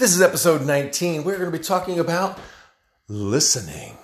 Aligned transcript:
This 0.00 0.14
is 0.14 0.22
episode 0.22 0.64
19. 0.64 1.24
We're 1.24 1.36
going 1.36 1.52
to 1.52 1.58
be 1.58 1.62
talking 1.62 1.98
about 1.98 2.38
listening. 3.06 3.98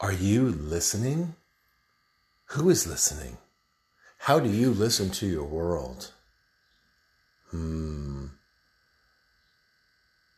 Are 0.00 0.12
you 0.12 0.50
listening? 0.50 1.34
Who 2.48 2.68
is 2.68 2.86
listening? 2.86 3.38
How 4.18 4.38
do 4.38 4.50
you 4.50 4.70
listen 4.70 5.08
to 5.12 5.26
your 5.26 5.44
world? 5.44 6.12
Hmm. 7.52 8.26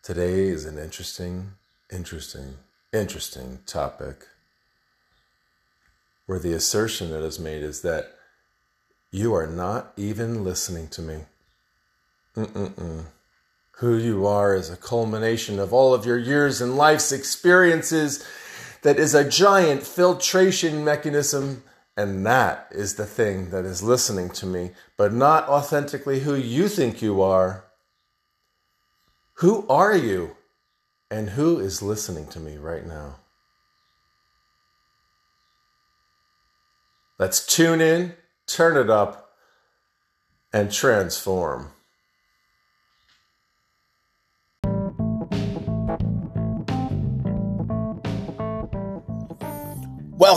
Today 0.04 0.44
is 0.44 0.66
an 0.66 0.78
interesting, 0.78 1.54
interesting, 1.92 2.58
interesting 2.92 3.58
topic 3.66 4.28
where 6.26 6.38
the 6.38 6.52
assertion 6.52 7.10
that 7.10 7.24
is 7.24 7.40
made 7.40 7.64
is 7.64 7.82
that 7.82 8.14
you 9.10 9.34
are 9.34 9.48
not 9.48 9.92
even 9.96 10.44
listening 10.44 10.86
to 10.90 11.02
me. 11.02 11.24
Mm-mm-mm. 12.36 13.06
Who 13.80 13.96
you 13.96 14.26
are 14.26 14.54
is 14.54 14.68
a 14.68 14.76
culmination 14.76 15.58
of 15.58 15.72
all 15.72 15.94
of 15.94 16.04
your 16.04 16.18
years 16.18 16.60
and 16.60 16.76
life's 16.76 17.12
experiences 17.12 18.22
that 18.82 18.98
is 18.98 19.14
a 19.14 19.26
giant 19.26 19.84
filtration 19.84 20.84
mechanism. 20.84 21.62
And 21.96 22.26
that 22.26 22.68
is 22.72 22.96
the 22.96 23.06
thing 23.06 23.48
that 23.50 23.64
is 23.64 23.82
listening 23.82 24.28
to 24.30 24.44
me, 24.44 24.72
but 24.98 25.14
not 25.14 25.48
authentically 25.48 26.20
who 26.20 26.34
you 26.34 26.68
think 26.68 27.00
you 27.00 27.22
are. 27.22 27.64
Who 29.36 29.66
are 29.68 29.96
you? 29.96 30.36
And 31.10 31.30
who 31.30 31.58
is 31.58 31.80
listening 31.80 32.26
to 32.28 32.38
me 32.38 32.58
right 32.58 32.86
now? 32.86 33.16
Let's 37.18 37.46
tune 37.46 37.80
in, 37.80 38.12
turn 38.46 38.76
it 38.76 38.90
up, 38.90 39.30
and 40.52 40.70
transform. 40.70 41.70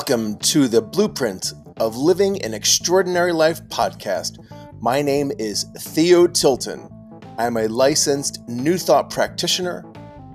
Welcome 0.05 0.35
to 0.39 0.67
the 0.67 0.81
Blueprint 0.81 1.53
of 1.77 1.95
Living 1.95 2.41
an 2.41 2.53
Extraordinary 2.53 3.31
Life 3.31 3.63
podcast. 3.69 4.37
My 4.81 5.01
name 5.01 5.31
is 5.39 5.63
Theo 5.79 6.27
Tilton. 6.27 6.89
I'm 7.37 7.55
a 7.55 7.69
licensed 7.69 8.45
New 8.49 8.77
Thought 8.77 9.09
practitioner, 9.09 9.85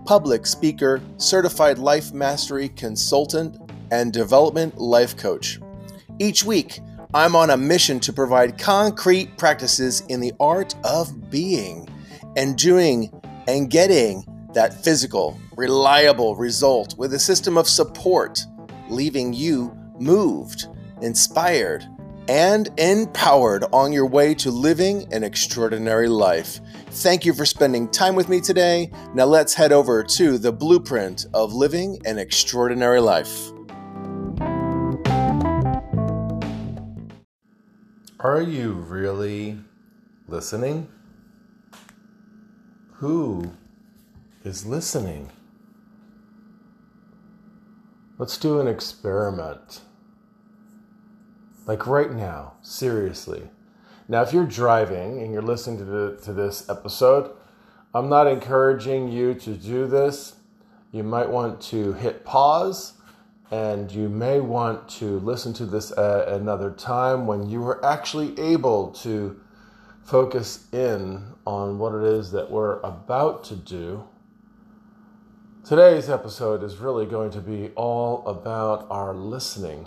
public 0.07 0.47
speaker, 0.47 1.03
certified 1.19 1.79
life 1.79 2.15
mastery 2.15 2.71
consultant, 2.71 3.59
and 3.91 4.11
development 4.11 4.79
life 4.79 5.19
coach. 5.19 5.61
Each 6.19 6.43
week, 6.43 6.81
I'm 7.13 7.37
on 7.37 7.51
a 7.51 7.57
mission 7.59 8.01
to 8.01 8.13
provide 8.15 8.57
concrete 8.57 9.37
practices 9.37 10.01
in 10.09 10.21
the 10.21 10.33
art 10.41 10.77
of 10.83 11.29
being 11.29 11.87
and 12.39 12.57
doing 12.57 13.13
and 13.47 13.69
getting 13.69 14.25
that 14.55 14.83
physical, 14.83 15.39
reliable 15.59 16.37
result 16.37 16.97
with 16.97 17.13
a 17.13 17.19
system 17.19 17.59
of 17.59 17.69
support 17.69 18.47
leaving 18.91 19.33
you 19.33 19.77
moved, 19.99 20.67
inspired, 21.03 21.87
and 22.29 22.69
empowered 22.79 23.65
on 23.73 23.91
your 23.91 24.07
way 24.07 24.35
to 24.35 24.51
living 24.51 25.11
an 25.13 25.25
extraordinary 25.25 26.09
life. 26.09 26.61
Thank 26.91 27.25
you 27.25 27.33
for 27.33 27.47
spending 27.47 27.89
time 27.89 28.15
with 28.15 28.29
me 28.29 28.41
today. 28.41 28.91
Now 29.15 29.25
let's 29.25 29.55
head 29.55 29.73
over 29.73 30.05
to 30.05 30.37
the 30.37 30.53
blueprint 30.53 31.27
of 31.33 31.55
living 31.55 31.99
an 32.05 32.19
extraordinary 32.19 33.01
life. 33.01 33.51
Are 38.21 38.43
you 38.43 38.73
really 38.73 39.59
listening? 40.27 40.89
Who 42.95 43.53
is 44.45 44.67
listening? 44.67 45.31
Let's 48.19 48.37
do 48.37 48.59
an 48.59 48.67
experiment. 48.67 49.83
Like 51.67 51.87
right 51.87 52.13
now, 52.13 52.55
seriously. 52.63 53.49
Now, 54.09 54.23
if 54.23 54.33
you're 54.33 54.45
driving 54.45 55.23
and 55.23 55.33
you're 55.33 55.41
listening 55.41 55.79
to, 55.79 55.85
the, 55.85 56.19
to 56.25 56.33
this 56.33 56.69
episode, 56.69 57.31
I'm 57.95 58.09
not 58.09 58.27
encouraging 58.27 59.09
you 59.09 59.35
to 59.35 59.55
do 59.55 59.87
this. 59.87 60.35
You 60.91 61.05
might 61.05 61.29
want 61.31 61.61
to 61.63 61.93
hit 61.93 62.25
pause 62.25 62.95
and 63.53 63.93
you 63.93 64.09
may 64.09 64.41
want 64.41 64.89
to 64.89 65.21
listen 65.21 65.53
to 65.55 65.65
this 65.65 65.93
at 65.93 66.27
another 66.27 66.73
time 66.73 67.25
when 67.25 67.49
you 67.49 67.65
are 67.69 67.85
actually 67.85 68.37
able 68.41 68.91
to 68.91 69.41
focus 70.03 70.67
in 70.73 71.25
on 71.47 71.79
what 71.79 71.95
it 71.95 72.03
is 72.03 72.33
that 72.33 72.51
we're 72.51 72.81
about 72.81 73.45
to 73.45 73.55
do 73.55 74.05
Today's 75.69 76.09
episode 76.09 76.63
is 76.63 76.79
really 76.79 77.05
going 77.05 77.31
to 77.33 77.43
be 77.43 77.73
all 77.77 78.27
about 78.27 78.87
our 78.89 79.13
listening. 79.13 79.87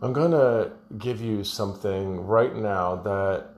I'm 0.00 0.12
going 0.12 0.30
to 0.30 0.70
give 0.98 1.20
you 1.20 1.42
something 1.42 2.24
right 2.24 2.54
now 2.54 2.94
that, 2.94 3.48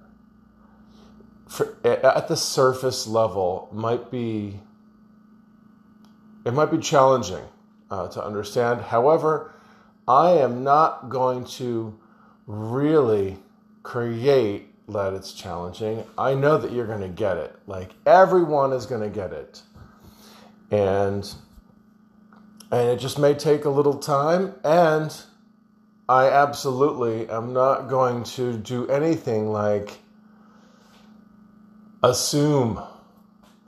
for, 1.46 1.76
at 1.84 2.26
the 2.26 2.38
surface 2.38 3.06
level, 3.06 3.68
might 3.70 4.10
be 4.10 4.60
it 6.46 6.54
might 6.54 6.70
be 6.70 6.78
challenging 6.78 7.44
uh, 7.90 8.08
to 8.08 8.24
understand. 8.24 8.80
However, 8.80 9.54
I 10.08 10.30
am 10.38 10.64
not 10.64 11.10
going 11.10 11.44
to 11.58 12.00
really 12.46 13.36
create 13.82 14.70
that 14.88 15.12
it's 15.12 15.34
challenging. 15.34 16.02
I 16.16 16.32
know 16.32 16.56
that 16.56 16.72
you're 16.72 16.86
going 16.86 17.02
to 17.02 17.08
get 17.08 17.36
it. 17.36 17.54
Like 17.66 17.90
everyone 18.06 18.72
is 18.72 18.86
going 18.86 19.02
to 19.02 19.14
get 19.14 19.34
it 19.34 19.60
and 20.72 21.34
and 22.72 22.88
it 22.88 22.98
just 22.98 23.18
may 23.18 23.34
take 23.34 23.66
a 23.66 23.70
little 23.70 23.98
time 23.98 24.54
and 24.64 25.14
I 26.08 26.28
absolutely 26.28 27.28
am 27.28 27.52
not 27.52 27.88
going 27.88 28.24
to 28.24 28.56
do 28.56 28.88
anything 28.88 29.52
like 29.52 29.98
assume 32.02 32.82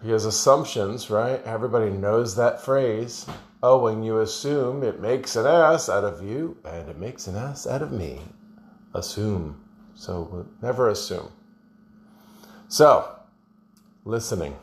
because 0.00 0.24
assumptions, 0.24 1.08
right? 1.08 1.42
Everybody 1.44 1.90
knows 1.90 2.36
that 2.36 2.62
phrase. 2.62 3.26
Oh, 3.62 3.78
when 3.78 4.02
you 4.02 4.20
assume, 4.20 4.82
it 4.82 5.00
makes 5.00 5.36
an 5.36 5.46
ass 5.46 5.88
out 5.88 6.04
of 6.04 6.22
you 6.22 6.56
and 6.64 6.88
it 6.88 6.98
makes 6.98 7.26
an 7.26 7.36
ass 7.36 7.66
out 7.66 7.80
of 7.80 7.92
me. 7.92 8.20
Assume. 8.94 9.62
So 9.94 10.46
never 10.60 10.88
assume. 10.88 11.30
So, 12.68 13.18
listening. 14.04 14.56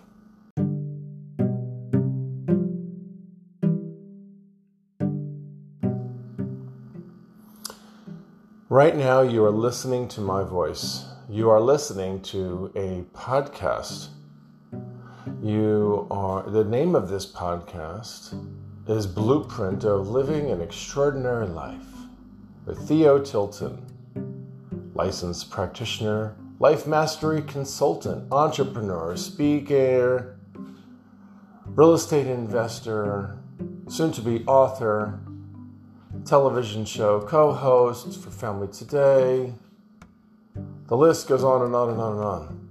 Right 8.72 8.96
now, 8.96 9.20
you 9.20 9.44
are 9.44 9.52
listening 9.52 10.08
to 10.08 10.22
my 10.22 10.44
voice. 10.44 11.04
You 11.28 11.50
are 11.50 11.60
listening 11.60 12.22
to 12.22 12.72
a 12.74 13.04
podcast. 13.14 14.08
You 15.44 16.08
are, 16.10 16.50
the 16.50 16.64
name 16.64 16.96
of 16.96 17.10
this 17.10 17.30
podcast 17.30 18.34
is 18.88 19.06
Blueprint 19.08 19.84
of 19.84 20.08
Living 20.08 20.52
an 20.52 20.62
Extraordinary 20.62 21.48
Life 21.48 21.84
with 22.66 22.88
Theo 22.88 23.20
Tilton, 23.20 23.86
licensed 24.96 25.52
practitioner, 25.52 26.38
life 26.60 26.88
mastery 26.88 27.42
consultant, 27.42 28.32
entrepreneur, 28.32 29.18
speaker, 29.18 30.40
real 31.66 31.94
estate 31.94 32.28
investor, 32.28 33.38
soon 33.90 34.14
to 34.14 34.22
be 34.22 34.46
author 34.46 35.20
television 36.26 36.86
show 36.86 37.22
co 37.22 37.52
host 37.52 38.22
for 38.22 38.30
Family 38.30 38.68
Today. 38.68 39.54
The 40.88 40.98
list 40.98 41.28
goes 41.28 41.44
on 41.44 41.64
and 41.64 41.76
on 41.76 41.90
and 41.90 42.00
on 42.00 42.14
and 42.14 42.24
on. 42.24 42.68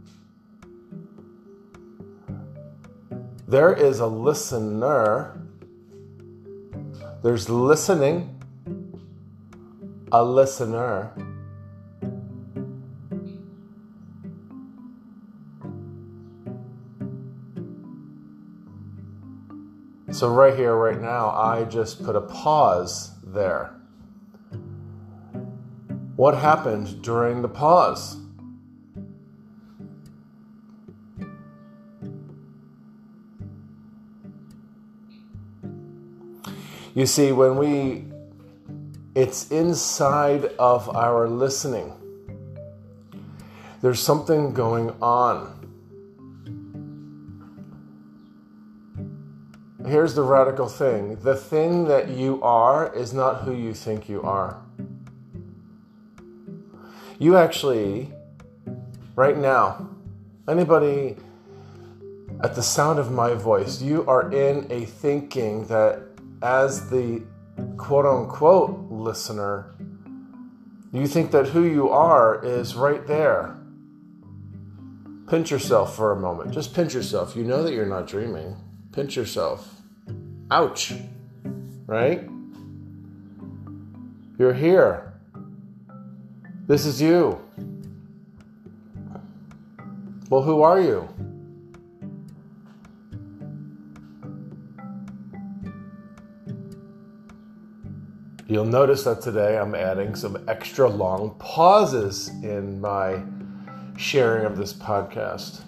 There 3.48 3.72
is 3.72 4.00
a 4.00 4.06
listener, 4.06 5.40
there's 7.22 7.48
listening, 7.48 8.40
a 10.12 10.22
listener. 10.22 11.12
So, 20.12 20.28
right 20.28 20.54
here, 20.54 20.74
right 20.74 21.00
now, 21.00 21.30
I 21.30 21.64
just 21.64 22.04
put 22.04 22.14
a 22.14 22.20
pause 22.20 23.12
there. 23.32 23.74
What 26.16 26.36
happened 26.36 27.02
during 27.02 27.42
the 27.42 27.48
pause? 27.48 28.16
You 36.94 37.06
see, 37.06 37.32
when 37.32 37.56
we, 37.56 38.04
it's 39.14 39.50
inside 39.50 40.46
of 40.58 40.94
our 40.94 41.28
listening. 41.28 41.92
There's 43.80 44.00
something 44.00 44.52
going 44.52 44.90
on. 45.00 45.59
Here's 49.90 50.14
the 50.14 50.22
radical 50.22 50.68
thing 50.68 51.16
the 51.16 51.34
thing 51.34 51.84
that 51.86 52.08
you 52.08 52.40
are 52.42 52.94
is 52.94 53.12
not 53.12 53.42
who 53.42 53.52
you 53.52 53.74
think 53.74 54.08
you 54.08 54.22
are. 54.22 54.62
You 57.18 57.36
actually, 57.36 58.10
right 59.14 59.36
now, 59.36 59.90
anybody 60.48 61.16
at 62.42 62.54
the 62.54 62.62
sound 62.62 62.98
of 62.98 63.10
my 63.10 63.34
voice, 63.34 63.82
you 63.82 64.06
are 64.06 64.32
in 64.32 64.66
a 64.70 64.86
thinking 64.86 65.66
that 65.66 66.00
as 66.42 66.88
the 66.88 67.22
quote 67.76 68.06
unquote 68.06 68.90
listener, 68.90 69.74
you 70.92 71.06
think 71.06 71.30
that 71.32 71.48
who 71.48 71.64
you 71.64 71.90
are 71.90 72.42
is 72.44 72.74
right 72.74 73.06
there. 73.06 73.56
Pinch 75.28 75.50
yourself 75.50 75.94
for 75.94 76.12
a 76.12 76.16
moment. 76.16 76.52
Just 76.52 76.74
pinch 76.74 76.94
yourself. 76.94 77.36
You 77.36 77.44
know 77.44 77.62
that 77.62 77.72
you're 77.72 77.86
not 77.86 78.06
dreaming. 78.06 78.56
Pinch 78.92 79.14
yourself. 79.14 79.79
Ouch. 80.50 80.94
Right? 81.86 82.28
You're 84.38 84.54
here. 84.54 85.12
This 86.66 86.86
is 86.86 87.00
you. 87.00 87.40
Well, 90.28 90.42
who 90.42 90.62
are 90.62 90.80
you? 90.80 91.08
You'll 98.48 98.64
notice 98.64 99.04
that 99.04 99.20
today 99.20 99.56
I'm 99.56 99.76
adding 99.76 100.16
some 100.16 100.44
extra 100.48 100.88
long 100.88 101.36
pauses 101.38 102.28
in 102.42 102.80
my 102.80 103.22
sharing 103.96 104.44
of 104.44 104.56
this 104.56 104.72
podcast. 104.72 105.62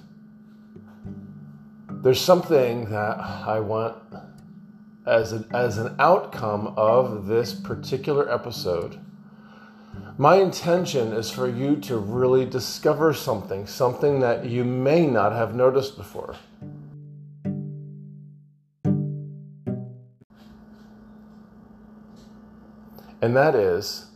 There's 2.03 2.21
something 2.21 2.91
that 2.91 3.21
I 3.21 3.61
want 3.61 3.97
as 5.07 5.33
an, 5.33 5.47
as 5.53 5.79
an 5.79 5.95
outcome 5.99 6.75
of 6.77 7.27
this 7.27 7.55
particular 7.55 8.33
episode. 8.33 9.01
My 10.19 10.37
intention 10.37 11.13
is 11.13 11.31
for 11.31 11.49
you 11.49 11.77
to 11.77 11.97
really 11.97 12.45
discover 12.45 13.13
something, 13.13 13.67
something 13.67 14.21
that 14.21 14.45
you 14.45 14.65
may 14.65 15.07
not 15.07 15.33
have 15.33 15.55
noticed 15.55 15.97
before. 15.97 16.37
and 23.23 23.37
that 23.37 23.55
is 23.55 24.07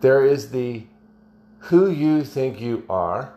there 0.00 0.24
is 0.24 0.50
the 0.50 0.82
who 1.60 1.90
you 1.90 2.24
think 2.24 2.60
you 2.60 2.84
are, 2.88 3.34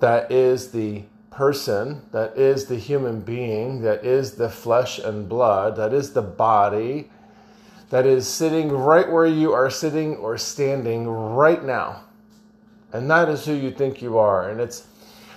that 0.00 0.30
is 0.30 0.70
the 0.70 1.02
person, 1.34 2.02
that 2.12 2.36
is 2.38 2.66
the 2.66 2.76
human 2.76 3.20
being, 3.20 3.82
that 3.82 4.04
is 4.04 4.32
the 4.32 4.48
flesh 4.48 4.98
and 4.98 5.28
blood, 5.28 5.76
that 5.76 5.92
is 5.92 6.12
the 6.12 6.22
body, 6.22 7.10
that 7.90 8.06
is 8.06 8.26
sitting 8.26 8.70
right 8.70 9.10
where 9.10 9.26
you 9.26 9.52
are 9.52 9.70
sitting 9.70 10.16
or 10.16 10.38
standing 10.38 11.08
right 11.08 11.64
now. 11.64 12.04
And 12.92 13.10
that 13.10 13.28
is 13.28 13.44
who 13.44 13.52
you 13.52 13.72
think 13.72 14.00
you 14.00 14.18
are. 14.18 14.48
And 14.48 14.60
it's 14.60 14.86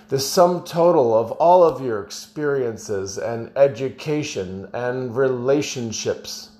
the 0.09 0.19
sum 0.19 0.63
total 0.63 1.17
of 1.17 1.31
all 1.31 1.63
of 1.63 1.83
your 1.83 2.01
experiences 2.03 3.17
and 3.17 3.51
education 3.57 4.67
and 4.73 5.15
relationships. 5.15 6.51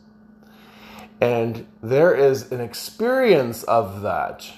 And 1.22 1.66
there 1.82 2.14
is 2.14 2.52
an 2.52 2.60
experience 2.60 3.64
of 3.64 4.02
that. 4.02 4.50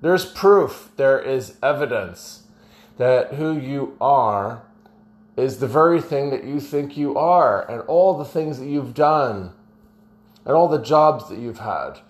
There's 0.00 0.24
proof, 0.24 0.90
there 0.96 1.18
is 1.18 1.56
evidence 1.62 2.37
that 2.98 3.34
who 3.34 3.56
you 3.56 3.96
are 4.00 4.62
is 5.36 5.58
the 5.58 5.68
very 5.68 6.00
thing 6.00 6.30
that 6.30 6.44
you 6.44 6.60
think 6.60 6.96
you 6.96 7.16
are, 7.16 7.68
and 7.70 7.80
all 7.82 8.18
the 8.18 8.24
things 8.24 8.58
that 8.58 8.66
you've 8.66 8.94
done, 8.94 9.52
and 10.44 10.54
all 10.54 10.68
the 10.68 10.82
jobs 10.82 11.28
that 11.28 11.38
you've 11.38 11.60
had 11.60 12.00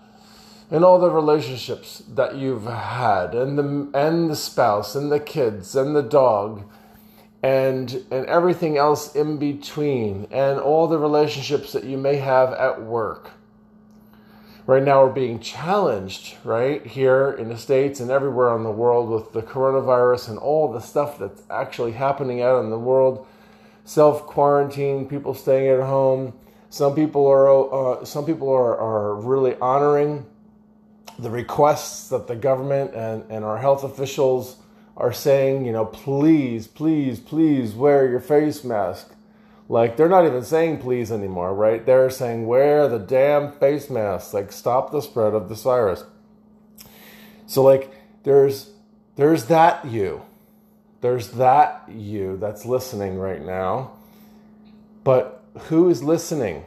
and 0.71 0.85
all 0.85 0.99
the 0.99 1.09
relationships 1.09 2.03
that 2.07 2.35
you've 2.35 2.65
had 2.65 3.33
and 3.33 3.57
the 3.57 3.99
and 3.99 4.29
the 4.29 4.35
spouse 4.35 4.95
and 4.95 5.11
the 5.11 5.19
kids 5.19 5.75
and 5.75 5.95
the 5.95 6.03
dog 6.03 6.63
and 7.41 8.05
and 8.11 8.25
everything 8.27 8.77
else 8.77 9.15
in 9.15 9.37
between 9.37 10.27
and 10.31 10.59
all 10.59 10.87
the 10.87 10.97
relationships 10.97 11.71
that 11.73 11.83
you 11.83 11.97
may 11.97 12.17
have 12.17 12.53
at 12.53 12.81
work 12.81 13.31
right 14.69 14.83
now 14.83 15.03
we're 15.03 15.11
being 15.11 15.39
challenged 15.39 16.35
right 16.43 16.85
here 16.85 17.31
in 17.31 17.49
the 17.49 17.57
states 17.57 17.99
and 17.99 18.11
everywhere 18.11 18.49
on 18.49 18.63
the 18.63 18.71
world 18.71 19.09
with 19.09 19.33
the 19.33 19.41
coronavirus 19.41 20.29
and 20.29 20.37
all 20.37 20.71
the 20.71 20.79
stuff 20.79 21.17
that's 21.17 21.41
actually 21.49 21.91
happening 21.91 22.41
out 22.41 22.63
in 22.63 22.69
the 22.69 22.77
world 22.77 23.25
self 23.83 24.27
quarantine 24.27 25.07
people 25.07 25.33
staying 25.33 25.67
at 25.67 25.79
home 25.79 26.31
some 26.69 26.93
people 26.93 27.25
are 27.25 27.99
uh, 27.99 28.05
some 28.05 28.25
people 28.25 28.51
are, 28.51 28.77
are 28.77 29.15
really 29.15 29.55
honoring 29.55 30.23
the 31.17 31.31
requests 31.31 32.09
that 32.09 32.27
the 32.27 32.35
government 32.35 32.93
and, 32.93 33.23
and 33.31 33.43
our 33.43 33.57
health 33.57 33.83
officials 33.83 34.57
are 34.95 35.13
saying, 35.13 35.65
you 35.65 35.71
know, 35.71 35.85
please, 35.85 36.67
please, 36.67 37.19
please 37.19 37.73
wear 37.73 38.09
your 38.09 38.19
face 38.19 38.63
mask. 38.63 39.13
Like 39.69 39.97
they're 39.97 40.09
not 40.09 40.25
even 40.25 40.43
saying 40.43 40.79
please 40.79 41.11
anymore, 41.11 41.53
right? 41.53 41.85
They're 41.85 42.09
saying 42.09 42.47
wear 42.47 42.89
the 42.89 42.97
damn 42.97 43.51
face 43.51 43.87
mask. 43.87 44.33
Like 44.33 44.51
stop 44.51 44.91
the 44.91 44.99
spread 44.99 45.35
of 45.35 45.47
this 45.47 45.61
virus. 45.61 46.03
So 47.45 47.61
like 47.61 47.93
there's 48.23 48.71
there's 49.15 49.45
that 49.45 49.85
you. 49.85 50.23
There's 51.01 51.29
that 51.31 51.83
you 51.87 52.37
that's 52.37 52.65
listening 52.65 53.19
right 53.19 53.45
now. 53.45 53.91
But 55.03 55.45
who 55.67 55.89
is 55.89 56.01
listening? 56.01 56.65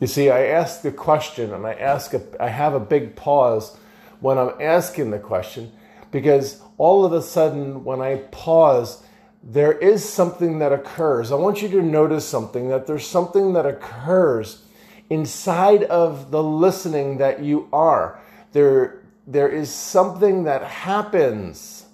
You 0.00 0.08
see, 0.08 0.28
I 0.28 0.46
ask 0.46 0.82
the 0.82 0.90
question 0.90 1.54
and 1.54 1.64
I 1.64 1.74
ask 1.74 2.12
a, 2.12 2.20
I 2.40 2.48
have 2.48 2.74
a 2.74 2.80
big 2.80 3.14
pause 3.14 3.76
when 4.22 4.38
I'm 4.38 4.54
asking 4.60 5.10
the 5.10 5.18
question 5.18 5.72
because 6.10 6.62
all 6.78 7.04
of 7.04 7.12
a 7.12 7.20
sudden 7.20 7.84
when 7.84 8.00
I 8.00 8.16
pause 8.30 9.02
there 9.42 9.72
is 9.72 10.08
something 10.08 10.60
that 10.60 10.72
occurs. 10.72 11.32
I 11.32 11.34
want 11.34 11.62
you 11.62 11.68
to 11.70 11.82
notice 11.82 12.26
something 12.26 12.68
that 12.68 12.86
there's 12.86 13.06
something 13.06 13.54
that 13.54 13.66
occurs 13.66 14.64
inside 15.10 15.82
of 15.84 16.30
the 16.30 16.42
listening 16.42 17.18
that 17.18 17.42
you 17.42 17.68
are. 17.72 18.20
There 18.52 19.02
there 19.26 19.48
is 19.48 19.70
something 19.70 20.44
that 20.44 20.62
happens 20.62 21.86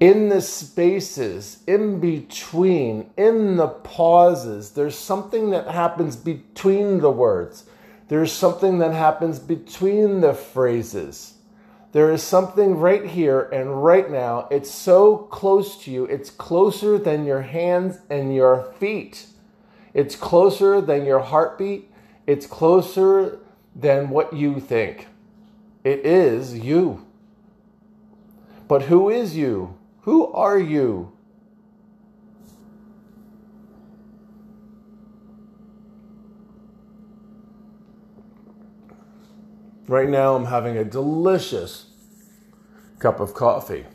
in 0.00 0.28
the 0.28 0.40
spaces, 0.40 1.62
in 1.66 1.98
between, 1.98 3.10
in 3.16 3.56
the 3.56 3.68
pauses, 3.68 4.72
there's 4.72 4.96
something 4.96 5.50
that 5.50 5.66
happens 5.68 6.14
between 6.14 7.00
the 7.00 7.10
words. 7.10 7.64
There's 8.08 8.32
something 8.32 8.78
that 8.78 8.92
happens 8.92 9.38
between 9.38 10.20
the 10.20 10.34
phrases. 10.34 11.34
There 11.92 12.10
is 12.10 12.22
something 12.22 12.78
right 12.78 13.04
here 13.04 13.40
and 13.40 13.82
right 13.82 14.10
now. 14.10 14.48
It's 14.50 14.70
so 14.70 15.18
close 15.18 15.82
to 15.84 15.90
you. 15.90 16.04
It's 16.04 16.30
closer 16.30 16.98
than 16.98 17.24
your 17.24 17.42
hands 17.42 17.98
and 18.10 18.34
your 18.34 18.72
feet. 18.78 19.26
It's 19.94 20.16
closer 20.16 20.80
than 20.80 21.04
your 21.04 21.20
heartbeat. 21.20 21.90
It's 22.26 22.46
closer 22.46 23.40
than 23.74 24.10
what 24.10 24.32
you 24.32 24.60
think. 24.60 25.06
It 25.84 26.04
is 26.04 26.58
you. 26.58 27.06
But 28.66 28.82
who 28.82 29.08
is 29.08 29.36
you? 29.36 29.78
Who 30.02 30.30
are 30.32 30.58
you? 30.58 31.12
Right 39.88 40.08
now, 40.08 40.36
I'm 40.36 40.44
having 40.44 40.76
a 40.76 40.84
delicious 40.84 41.86
cup 42.98 43.20
of 43.20 43.32
coffee. 43.32 43.86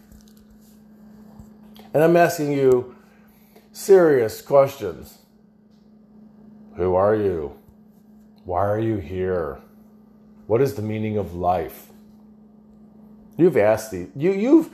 And 1.94 2.04
I'm 2.04 2.18
asking 2.18 2.52
you 2.52 2.96
serious 3.72 4.42
questions. 4.42 5.20
Who 6.78 6.96
are 6.96 7.16
you? 7.16 7.60
Why 8.44 8.66
are 8.66 8.80
you 8.80 8.98
here? 8.98 9.60
What 10.48 10.62
is 10.62 10.74
the 10.74 10.82
meaning 10.82 11.18
of 11.18 11.36
life? 11.36 11.90
You've 13.38 13.58
asked 13.58 13.92
these. 13.92 14.10
You, 14.16 14.32
you've 14.32 14.70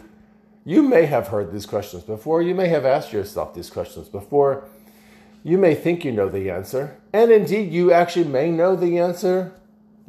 you 0.65 0.83
may 0.83 1.05
have 1.05 1.29
heard 1.29 1.51
these 1.51 1.65
questions 1.65 2.03
before. 2.03 2.41
You 2.41 2.55
may 2.55 2.67
have 2.67 2.85
asked 2.85 3.11
yourself 3.11 3.53
these 3.53 3.69
questions 3.69 4.07
before. 4.07 4.67
You 5.43 5.57
may 5.57 5.73
think 5.73 6.05
you 6.05 6.11
know 6.11 6.29
the 6.29 6.49
answer. 6.49 6.97
And 7.11 7.31
indeed, 7.31 7.71
you 7.71 7.91
actually 7.91 8.25
may 8.25 8.51
know 8.51 8.75
the 8.75 8.99
answer. 8.99 9.53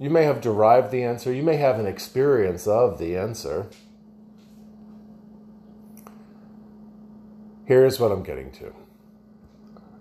You 0.01 0.09
may 0.09 0.25
have 0.25 0.41
derived 0.41 0.91
the 0.93 1.05
answer. 1.05 1.31
You 1.31 1.43
may 1.43 1.57
have 1.57 1.79
an 1.79 1.85
experience 1.87 2.67
of 2.67 2.99
the 2.99 3.19
answer. 3.19 3.69
Here's 7.67 8.01
what 8.01 8.11
I'm 8.11 8.23
getting 8.23 8.51
to. 8.53 8.73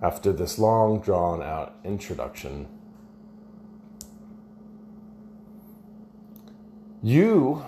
After 0.01 0.31
this 0.31 0.57
long, 0.57 1.01
drawn 1.01 1.43
out 1.43 1.75
introduction, 1.83 2.69
You, 7.03 7.65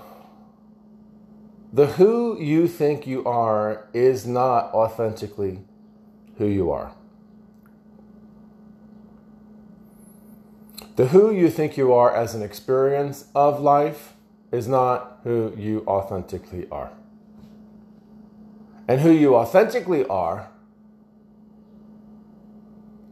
the 1.73 1.87
who 1.87 2.39
you 2.39 2.69
think 2.69 3.05
you 3.05 3.25
are, 3.25 3.89
is 3.93 4.25
not 4.25 4.73
authentically 4.73 5.59
who 6.37 6.45
you 6.45 6.71
are. 6.71 6.93
The 10.95 11.07
who 11.07 11.33
you 11.33 11.49
think 11.49 11.77
you 11.77 11.93
are 11.93 12.13
as 12.13 12.35
an 12.35 12.41
experience 12.41 13.25
of 13.33 13.61
life 13.61 14.13
is 14.51 14.67
not 14.67 15.19
who 15.23 15.53
you 15.57 15.83
authentically 15.87 16.67
are. 16.71 16.91
And 18.87 19.01
who 19.01 19.11
you 19.11 19.35
authentically 19.35 20.05
are 20.07 20.49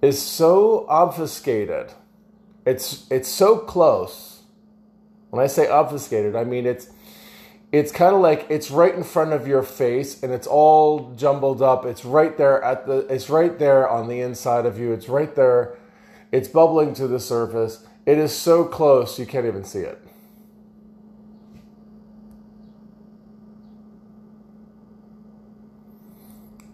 is 0.01 0.21
so 0.21 0.85
obfuscated. 0.89 1.93
It's 2.65 3.09
it's 3.09 3.29
so 3.29 3.57
close. 3.57 4.43
When 5.29 5.43
I 5.43 5.47
say 5.47 5.67
obfuscated, 5.67 6.35
I 6.35 6.43
mean 6.43 6.65
it's 6.65 6.89
it's 7.71 7.91
kind 7.91 8.15
of 8.15 8.21
like 8.21 8.47
it's 8.49 8.71
right 8.71 8.93
in 8.93 9.03
front 9.03 9.31
of 9.31 9.47
your 9.47 9.63
face 9.63 10.21
and 10.23 10.33
it's 10.33 10.47
all 10.47 11.13
jumbled 11.15 11.61
up. 11.61 11.85
It's 11.85 12.03
right 12.03 12.35
there 12.37 12.61
at 12.63 12.85
the 12.85 12.99
it's 13.07 13.29
right 13.29 13.57
there 13.57 13.87
on 13.87 14.07
the 14.07 14.19
inside 14.21 14.65
of 14.65 14.79
you. 14.79 14.91
It's 14.91 15.07
right 15.07 15.33
there. 15.35 15.77
It's 16.31 16.47
bubbling 16.47 16.93
to 16.95 17.07
the 17.07 17.19
surface. 17.19 17.85
It 18.05 18.17
is 18.17 18.35
so 18.35 18.63
close 18.63 19.17
you 19.17 19.25
can't 19.25 19.45
even 19.45 19.63
see 19.63 19.79
it. 19.79 20.01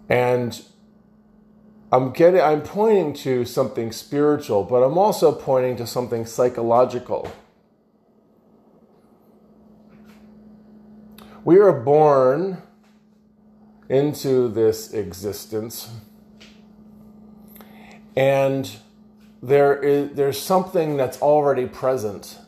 And 0.08 0.62
I'm 1.92 2.12
getting 2.12 2.42
I'm 2.42 2.62
pointing 2.62 3.14
to 3.24 3.46
something 3.46 3.92
spiritual, 3.92 4.64
but 4.64 4.84
I'm 4.84 4.98
also 4.98 5.32
pointing 5.32 5.78
to 5.78 5.88
something 5.88 6.26
psychological. 6.26 7.32
We 11.44 11.60
are 11.60 11.72
born 11.72 12.62
into 13.88 14.48
this 14.50 14.94
existence 14.94 15.90
and 18.16 18.78
there 19.42 19.76
is 19.76 20.16
there's 20.16 20.42
something 20.42 20.98
that's 20.98 21.22
already 21.22 21.68
present. 21.68 22.40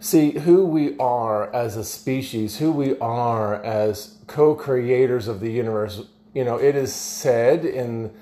See 0.00 0.32
who 0.32 0.66
we 0.66 0.96
are 0.98 1.52
as 1.54 1.76
a 1.76 1.84
species, 1.84 2.58
who 2.58 2.70
we 2.70 2.98
are 2.98 3.62
as 3.64 4.18
co-creators 4.26 5.28
of 5.28 5.40
the 5.40 5.50
universe 5.50 6.02
you 6.34 6.44
know, 6.44 6.56
it 6.56 6.74
is 6.74 6.92
said 6.92 7.64
in 7.64 8.12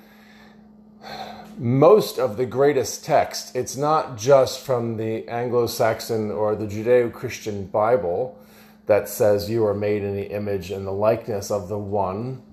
most 1.57 2.19
of 2.19 2.37
the 2.37 2.45
greatest 2.45 3.03
text, 3.03 3.55
it's 3.55 3.75
not 3.75 4.17
just 4.17 4.63
from 4.63 4.97
the 4.97 5.27
Anglo 5.27 5.65
Saxon 5.65 6.31
or 6.31 6.55
the 6.55 6.65
Judeo 6.65 7.11
Christian 7.11 7.65
Bible 7.65 8.39
that 8.85 9.09
says 9.09 9.49
you 9.49 9.65
are 9.65 9.73
made 9.73 10.03
in 10.03 10.15
the 10.15 10.27
image 10.27 10.69
and 10.69 10.85
the 10.85 10.91
likeness 10.91 11.49
of 11.49 11.69
the 11.69 11.77
one. 11.77 12.43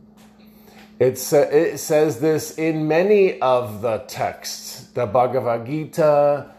It, 1.00 1.18
sa- 1.18 1.38
it 1.50 1.78
says 1.78 2.20
this 2.20 2.58
in 2.58 2.88
many 2.88 3.40
of 3.40 3.82
the 3.82 4.00
texts, 4.08 4.88
the 4.94 5.06
Bhagavad 5.06 5.66
Gita, 5.66 6.52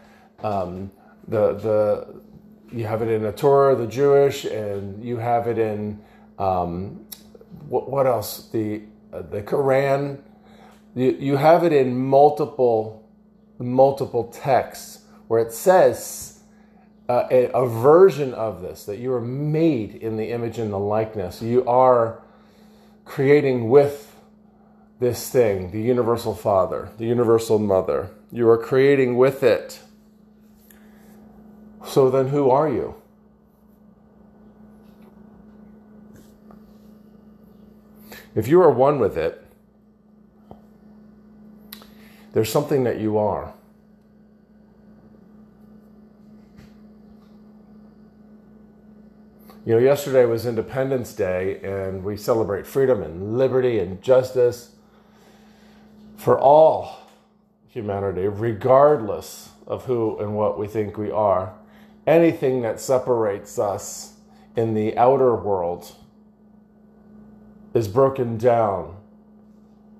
um, 0.44 0.92
the, 1.28 1.54
the, 1.54 2.22
you 2.76 2.86
have 2.86 3.02
it 3.02 3.10
in 3.10 3.22
the 3.22 3.32
Torah, 3.32 3.76
the 3.76 3.88
Jewish, 3.88 4.44
and 4.46 5.04
you 5.04 5.18
have 5.18 5.48
it 5.48 5.58
in 5.58 6.00
um, 6.38 7.06
what, 7.68 7.90
what 7.90 8.06
else? 8.06 8.48
The 8.52 8.82
uh, 9.12 9.22
the 9.22 9.42
Quran. 9.42 10.20
You, 10.94 11.12
you 11.20 11.36
have 11.36 11.64
it 11.64 11.72
in 11.72 11.96
multiple 11.96 13.08
multiple 13.58 14.24
texts 14.32 15.04
where 15.28 15.40
it 15.40 15.52
says 15.52 16.40
uh, 17.08 17.28
a, 17.30 17.46
a 17.52 17.66
version 17.68 18.34
of 18.34 18.62
this 18.62 18.84
that 18.86 18.98
you 18.98 19.12
are 19.14 19.20
made 19.20 19.94
in 19.96 20.16
the 20.16 20.30
image 20.30 20.58
and 20.58 20.72
the 20.72 20.78
likeness. 20.78 21.42
You 21.42 21.64
are 21.66 22.22
creating 23.04 23.70
with 23.70 24.11
this 25.00 25.30
thing, 25.30 25.70
the 25.70 25.80
universal 25.80 26.34
Father, 26.34 26.90
the 26.98 27.06
universal 27.06 27.58
Mother. 27.58 28.10
You 28.30 28.48
are 28.48 28.58
creating 28.58 29.16
with 29.16 29.42
it. 29.42 29.80
So 31.84 32.08
then, 32.10 32.28
who 32.28 32.50
are 32.50 32.68
you? 32.68 32.94
If 38.34 38.48
you 38.48 38.62
are 38.62 38.70
one 38.70 38.98
with 38.98 39.18
it, 39.18 39.44
there's 42.32 42.50
something 42.50 42.84
that 42.84 42.98
you 42.98 43.18
are. 43.18 43.52
You 49.64 49.74
know, 49.74 49.78
yesterday 49.78 50.24
was 50.24 50.46
Independence 50.46 51.12
Day, 51.12 51.60
and 51.62 52.02
we 52.02 52.16
celebrate 52.16 52.66
freedom 52.66 53.02
and 53.02 53.38
liberty 53.38 53.78
and 53.78 54.02
justice 54.02 54.71
for 56.22 56.38
all 56.38 57.00
humanity, 57.66 58.28
regardless 58.28 59.50
of 59.66 59.84
who 59.86 60.16
and 60.18 60.36
what 60.36 60.56
we 60.56 60.68
think 60.68 60.96
we 60.96 61.10
are. 61.10 61.52
Anything 62.06 62.62
that 62.62 62.78
separates 62.78 63.58
us 63.58 64.14
in 64.54 64.74
the 64.74 64.96
outer 64.96 65.34
world 65.34 65.96
is 67.74 67.88
broken 67.88 68.38
down. 68.38 68.96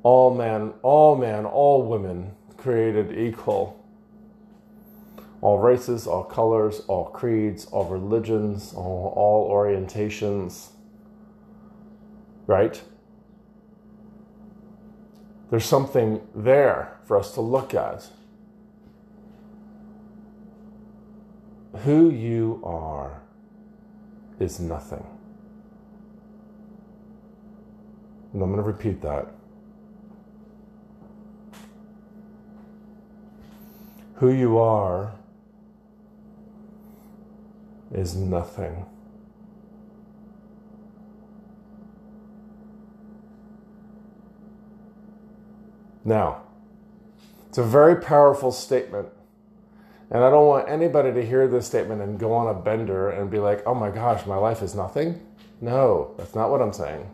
All 0.04 0.32
men, 0.32 0.74
all 0.82 1.16
men, 1.16 1.44
all 1.44 1.82
women 1.82 2.32
created 2.56 3.18
equal. 3.18 3.84
All 5.40 5.58
races, 5.58 6.06
all 6.06 6.22
colors, 6.22 6.82
all 6.86 7.06
creeds, 7.06 7.64
all 7.66 7.86
religions, 7.86 8.72
all, 8.74 9.12
all 9.16 9.50
orientations. 9.50 10.68
Right? 12.46 12.80
There's 15.52 15.66
something 15.66 16.26
there 16.34 16.96
for 17.04 17.18
us 17.18 17.34
to 17.34 17.42
look 17.42 17.74
at. 17.74 18.06
Who 21.84 22.08
you 22.08 22.62
are 22.64 23.20
is 24.40 24.58
nothing. 24.58 25.04
And 28.32 28.42
I'm 28.42 28.50
going 28.50 28.62
to 28.62 28.66
repeat 28.66 29.02
that. 29.02 29.28
Who 34.14 34.32
you 34.32 34.56
are 34.56 35.12
is 37.92 38.16
nothing. 38.16 38.86
Now, 46.04 46.42
it's 47.48 47.58
a 47.58 47.62
very 47.62 47.96
powerful 47.96 48.50
statement. 48.52 49.08
And 50.10 50.22
I 50.22 50.30
don't 50.30 50.46
want 50.46 50.68
anybody 50.68 51.12
to 51.12 51.24
hear 51.24 51.48
this 51.48 51.66
statement 51.66 52.02
and 52.02 52.18
go 52.18 52.32
on 52.34 52.54
a 52.54 52.58
bender 52.58 53.10
and 53.10 53.30
be 53.30 53.38
like, 53.38 53.62
oh 53.66 53.74
my 53.74 53.90
gosh, 53.90 54.26
my 54.26 54.36
life 54.36 54.62
is 54.62 54.74
nothing. 54.74 55.20
No, 55.60 56.14
that's 56.18 56.34
not 56.34 56.50
what 56.50 56.60
I'm 56.60 56.72
saying. 56.72 57.08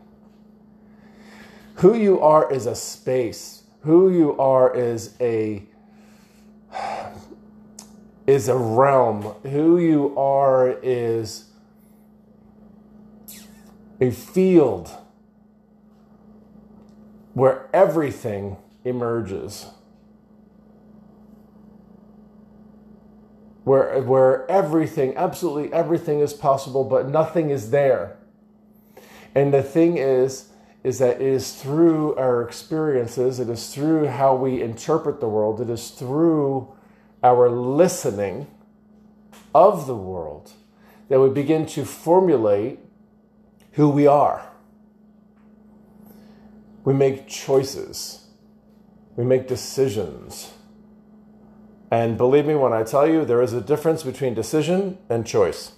Who 1.77 1.95
you 1.95 2.21
are 2.21 2.53
is 2.53 2.67
a 2.67 2.75
space. 2.75 3.63
Who 3.83 4.11
you 4.11 4.37
are 4.39 4.75
is 4.75 5.15
a 5.21 5.63
is 8.27 8.49
a 8.49 8.57
realm. 8.57 9.23
Who 9.43 9.79
you 9.79 10.17
are 10.19 10.71
is 10.83 11.51
a 14.01 14.11
field 14.11 14.91
where 17.35 17.69
everything 17.73 18.57
emerges. 18.85 19.67
Where, 23.65 24.01
where 24.03 24.51
everything, 24.51 25.17
absolutely 25.17 25.73
everything 25.73 26.21
is 26.21 26.33
possible, 26.33 26.85
but 26.85 27.09
nothing 27.09 27.51
is 27.51 27.71
there. 27.71 28.17
And 29.35 29.53
the 29.53 29.63
thing 29.63 29.99
is, 29.99 30.49
is 30.85 30.99
that 31.01 31.21
it 31.21 31.27
is 31.27 31.53
through 31.53 32.15
our 32.17 32.43
experiences, 32.43 33.41
it 33.41 33.49
is 33.49 33.75
through 33.75 34.07
how 34.07 34.35
we 34.35 34.63
interpret 34.63 35.21
the 35.21 35.29
world, 35.29 35.61
it 35.61 35.69
is 35.69 35.91
through 35.91 36.73
our 37.23 37.51
listening 37.51 38.47
of 39.55 39.87
the 39.87 39.95
world 39.95 40.53
that 41.09 41.21
we 41.21 41.29
begin 41.29 41.67
to 41.67 41.85
formulate 41.85 42.79
who 43.73 43.89
we 43.89 44.07
are. 44.07 44.51
We 46.85 46.95
make 46.95 47.29
choices, 47.29 48.28
we 49.19 49.25
make 49.25 49.49
decisions. 49.49 50.53
And 51.91 52.17
believe 52.17 52.47
me 52.47 52.55
when 52.55 52.73
I 52.73 52.85
tell 52.85 53.05
you, 53.05 53.25
there 53.25 53.43
is 53.43 53.53
a 53.53 53.61
difference 53.61 54.05
between 54.05 54.33
decision 54.33 54.97
and 55.11 55.27
choice. 55.27 55.73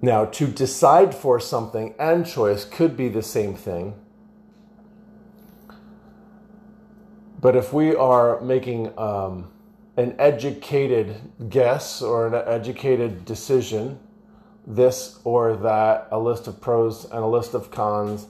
Now, 0.00 0.24
to 0.26 0.46
decide 0.46 1.16
for 1.16 1.40
something 1.40 1.96
and 1.98 2.24
choice 2.24 2.64
could 2.64 2.96
be 2.96 3.08
the 3.08 3.24
same 3.24 3.56
thing. 3.56 3.94
But 7.40 7.56
if 7.56 7.72
we 7.72 7.96
are 7.96 8.40
making 8.40 8.96
um, 8.96 9.50
an 9.96 10.14
educated 10.16 11.16
guess 11.48 12.02
or 12.02 12.28
an 12.28 12.34
educated 12.46 13.24
decision, 13.24 13.98
this 14.64 15.18
or 15.24 15.56
that, 15.56 16.06
a 16.12 16.20
list 16.20 16.46
of 16.46 16.60
pros 16.60 17.04
and 17.06 17.24
a 17.24 17.26
list 17.26 17.54
of 17.54 17.72
cons, 17.72 18.28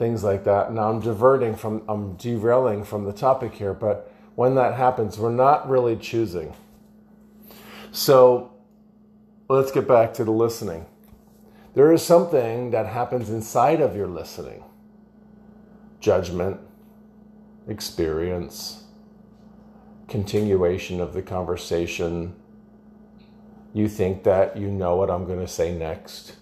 things 0.00 0.24
like 0.24 0.44
that. 0.44 0.72
Now 0.72 0.88
I'm 0.88 1.00
diverting 1.00 1.54
from, 1.54 1.82
I'm 1.86 2.14
derailing 2.14 2.84
from 2.84 3.04
the 3.04 3.12
topic 3.12 3.52
here, 3.52 3.74
but 3.74 4.10
when 4.34 4.54
that 4.54 4.74
happens, 4.74 5.18
we're 5.18 5.30
not 5.30 5.68
really 5.68 5.94
choosing. 5.94 6.54
So 7.92 8.50
let's 9.50 9.70
get 9.70 9.86
back 9.86 10.14
to 10.14 10.24
the 10.24 10.30
listening. 10.30 10.86
There 11.74 11.92
is 11.92 12.02
something 12.02 12.70
that 12.70 12.86
happens 12.86 13.28
inside 13.28 13.82
of 13.82 13.94
your 13.94 14.06
listening 14.06 14.64
judgment, 16.00 16.58
experience, 17.68 18.84
continuation 20.08 20.98
of 20.98 21.12
the 21.12 21.20
conversation. 21.20 22.34
You 23.74 23.86
think 23.86 24.22
that 24.22 24.56
you 24.56 24.68
know 24.68 24.96
what 24.96 25.10
I'm 25.10 25.26
going 25.26 25.40
to 25.40 25.46
say 25.46 25.76
next. 25.76 26.36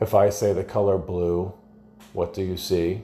If 0.00 0.14
I 0.14 0.28
say 0.30 0.52
the 0.52 0.64
color 0.64 0.98
blue, 0.98 1.54
what 2.12 2.34
do 2.34 2.42
you 2.42 2.56
see? 2.56 3.02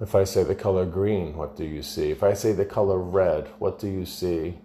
If 0.00 0.14
I 0.14 0.24
say 0.24 0.42
the 0.42 0.54
color 0.54 0.84
green, 0.86 1.36
what 1.36 1.56
do 1.56 1.64
you 1.64 1.82
see? 1.82 2.10
If 2.10 2.22
I 2.22 2.34
say 2.34 2.52
the 2.52 2.64
color 2.64 2.98
red, 2.98 3.48
what 3.58 3.78
do 3.78 3.88
you 3.88 4.04
see? 4.04 4.58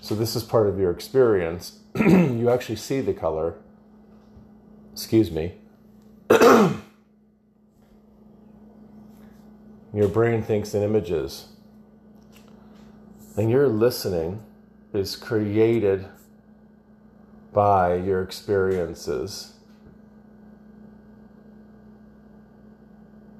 So, 0.00 0.14
this 0.14 0.36
is 0.36 0.42
part 0.42 0.68
of 0.68 0.78
your 0.78 0.90
experience. 0.90 1.80
you 1.96 2.50
actually 2.50 2.76
see 2.76 3.00
the 3.00 3.14
color. 3.14 3.56
Excuse 4.92 5.30
me. 5.30 5.54
your 9.92 10.08
brain 10.08 10.42
thinks 10.42 10.74
in 10.74 10.82
images. 10.82 11.48
And 13.36 13.50
your 13.50 13.68
listening 13.68 14.42
is 14.92 15.16
created 15.16 16.06
by 17.52 17.94
your 17.94 18.22
experiences. 18.22 19.54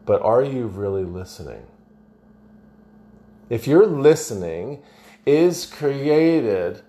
But 0.05 0.23
are 0.23 0.43
you 0.43 0.67
really 0.67 1.05
listening? 1.05 1.67
If 3.51 3.67
you're 3.67 3.87
listening 3.87 4.83
is 5.27 5.67
created 5.67 6.83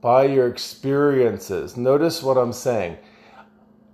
by 0.00 0.24
your 0.24 0.46
experiences. 0.46 1.76
Notice 1.76 2.22
what 2.22 2.36
I'm 2.36 2.52
saying. 2.52 2.98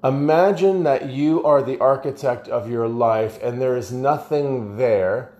Imagine 0.02 0.82
that 0.82 1.08
you 1.08 1.42
are 1.44 1.62
the 1.62 1.78
architect 1.78 2.48
of 2.48 2.68
your 2.68 2.88
life 2.88 3.38
and 3.42 3.60
there 3.60 3.76
is 3.76 3.90
nothing 3.90 4.76
there, 4.76 5.32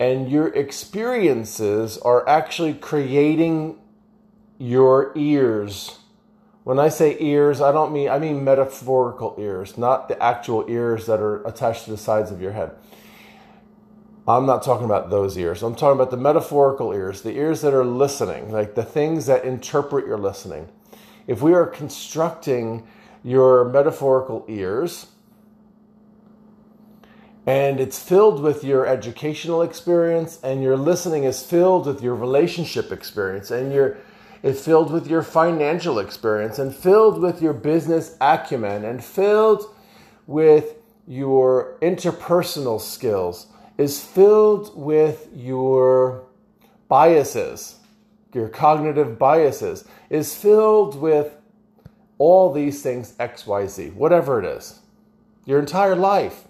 and 0.00 0.30
your 0.30 0.48
experiences 0.48 1.98
are 1.98 2.28
actually 2.28 2.74
creating 2.74 3.78
your 4.58 5.12
ears. 5.14 5.98
When 6.68 6.78
I 6.78 6.90
say 6.90 7.16
ears, 7.18 7.62
I 7.62 7.72
don't 7.72 7.94
mean 7.94 8.10
I 8.10 8.18
mean 8.18 8.44
metaphorical 8.44 9.34
ears, 9.38 9.78
not 9.78 10.06
the 10.06 10.22
actual 10.22 10.66
ears 10.68 11.06
that 11.06 11.18
are 11.18 11.42
attached 11.46 11.86
to 11.86 11.90
the 11.90 11.96
sides 11.96 12.30
of 12.30 12.42
your 12.42 12.52
head. 12.52 12.72
I'm 14.28 14.44
not 14.44 14.64
talking 14.64 14.84
about 14.84 15.08
those 15.08 15.38
ears. 15.38 15.62
I'm 15.62 15.74
talking 15.74 15.98
about 15.98 16.10
the 16.10 16.18
metaphorical 16.18 16.92
ears, 16.92 17.22
the 17.22 17.32
ears 17.32 17.62
that 17.62 17.72
are 17.72 17.86
listening, 17.86 18.52
like 18.52 18.74
the 18.74 18.84
things 18.84 19.24
that 19.24 19.46
interpret 19.46 20.06
your 20.06 20.18
listening. 20.18 20.68
If 21.26 21.40
we 21.40 21.54
are 21.54 21.64
constructing 21.64 22.86
your 23.24 23.64
metaphorical 23.64 24.44
ears, 24.46 25.06
and 27.46 27.80
it's 27.80 27.98
filled 27.98 28.42
with 28.42 28.62
your 28.62 28.86
educational 28.86 29.62
experience, 29.62 30.38
and 30.42 30.62
your 30.62 30.76
listening 30.76 31.24
is 31.24 31.42
filled 31.42 31.86
with 31.86 32.02
your 32.02 32.14
relationship 32.14 32.92
experience, 32.92 33.50
and 33.50 33.72
your 33.72 33.96
it's 34.42 34.64
filled 34.64 34.92
with 34.92 35.08
your 35.08 35.22
financial 35.22 35.98
experience, 35.98 36.58
and 36.58 36.74
filled 36.74 37.20
with 37.20 37.42
your 37.42 37.52
business 37.52 38.16
acumen, 38.20 38.84
and 38.84 39.04
filled 39.04 39.74
with 40.26 40.74
your 41.06 41.78
interpersonal 41.80 42.80
skills 42.80 43.46
is 43.78 44.04
filled 44.04 44.76
with 44.76 45.28
your 45.34 46.26
biases, 46.88 47.76
your 48.34 48.48
cognitive 48.48 49.18
biases, 49.18 49.84
is 50.10 50.34
filled 50.34 51.00
with 51.00 51.36
all 52.18 52.52
these 52.52 52.82
things, 52.82 53.12
XYZ, 53.12 53.94
whatever 53.94 54.42
it 54.42 54.44
is, 54.44 54.80
your 55.46 55.60
entire 55.60 55.94
life. 55.94 56.44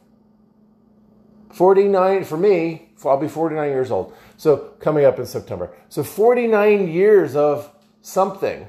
49, 1.52 2.24
for 2.24 2.36
me, 2.36 2.90
I'll 3.04 3.18
be 3.18 3.28
49 3.28 3.68
years 3.68 3.90
old. 3.90 4.14
So 4.36 4.56
coming 4.80 5.04
up 5.04 5.18
in 5.18 5.26
September. 5.26 5.70
So 5.88 6.02
49 6.02 6.88
years 6.88 7.36
of 7.36 7.70
something. 8.08 8.66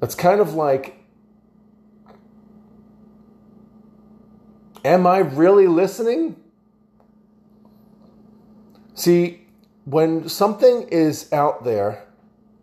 That's 0.00 0.14
kind 0.14 0.40
of 0.40 0.54
like 0.54 1.00
Am 4.84 5.06
I 5.06 5.18
really 5.18 5.66
listening? 5.66 6.36
See, 8.92 9.46
when 9.86 10.28
something 10.28 10.88
is 10.88 11.32
out 11.32 11.64
there, 11.64 12.04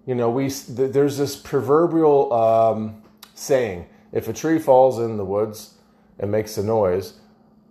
you 0.06 0.14
know, 0.14 0.30
we 0.30 0.50
there's 0.50 1.18
this 1.18 1.36
proverbial 1.36 2.32
um, 2.32 3.02
saying: 3.34 3.88
if 4.12 4.28
a 4.28 4.34
tree 4.34 4.60
falls 4.60 5.00
in 5.00 5.18
the 5.18 5.26
woods 5.26 5.76
and 6.20 6.32
makes 6.32 6.60
a 6.60 6.64
noise, 6.64 7.14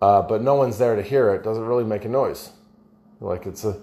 uh, 0.02 0.22
but 0.22 0.42
no 0.42 0.56
one's 0.56 0.78
there 0.78 0.96
to 0.96 1.02
hear 1.02 1.32
it, 1.32 1.44
doesn't 1.44 1.64
really 1.64 1.84
make 1.84 2.04
a 2.04 2.08
noise. 2.08 2.50
Like 3.20 3.46
it's 3.46 3.64
a, 3.64 3.80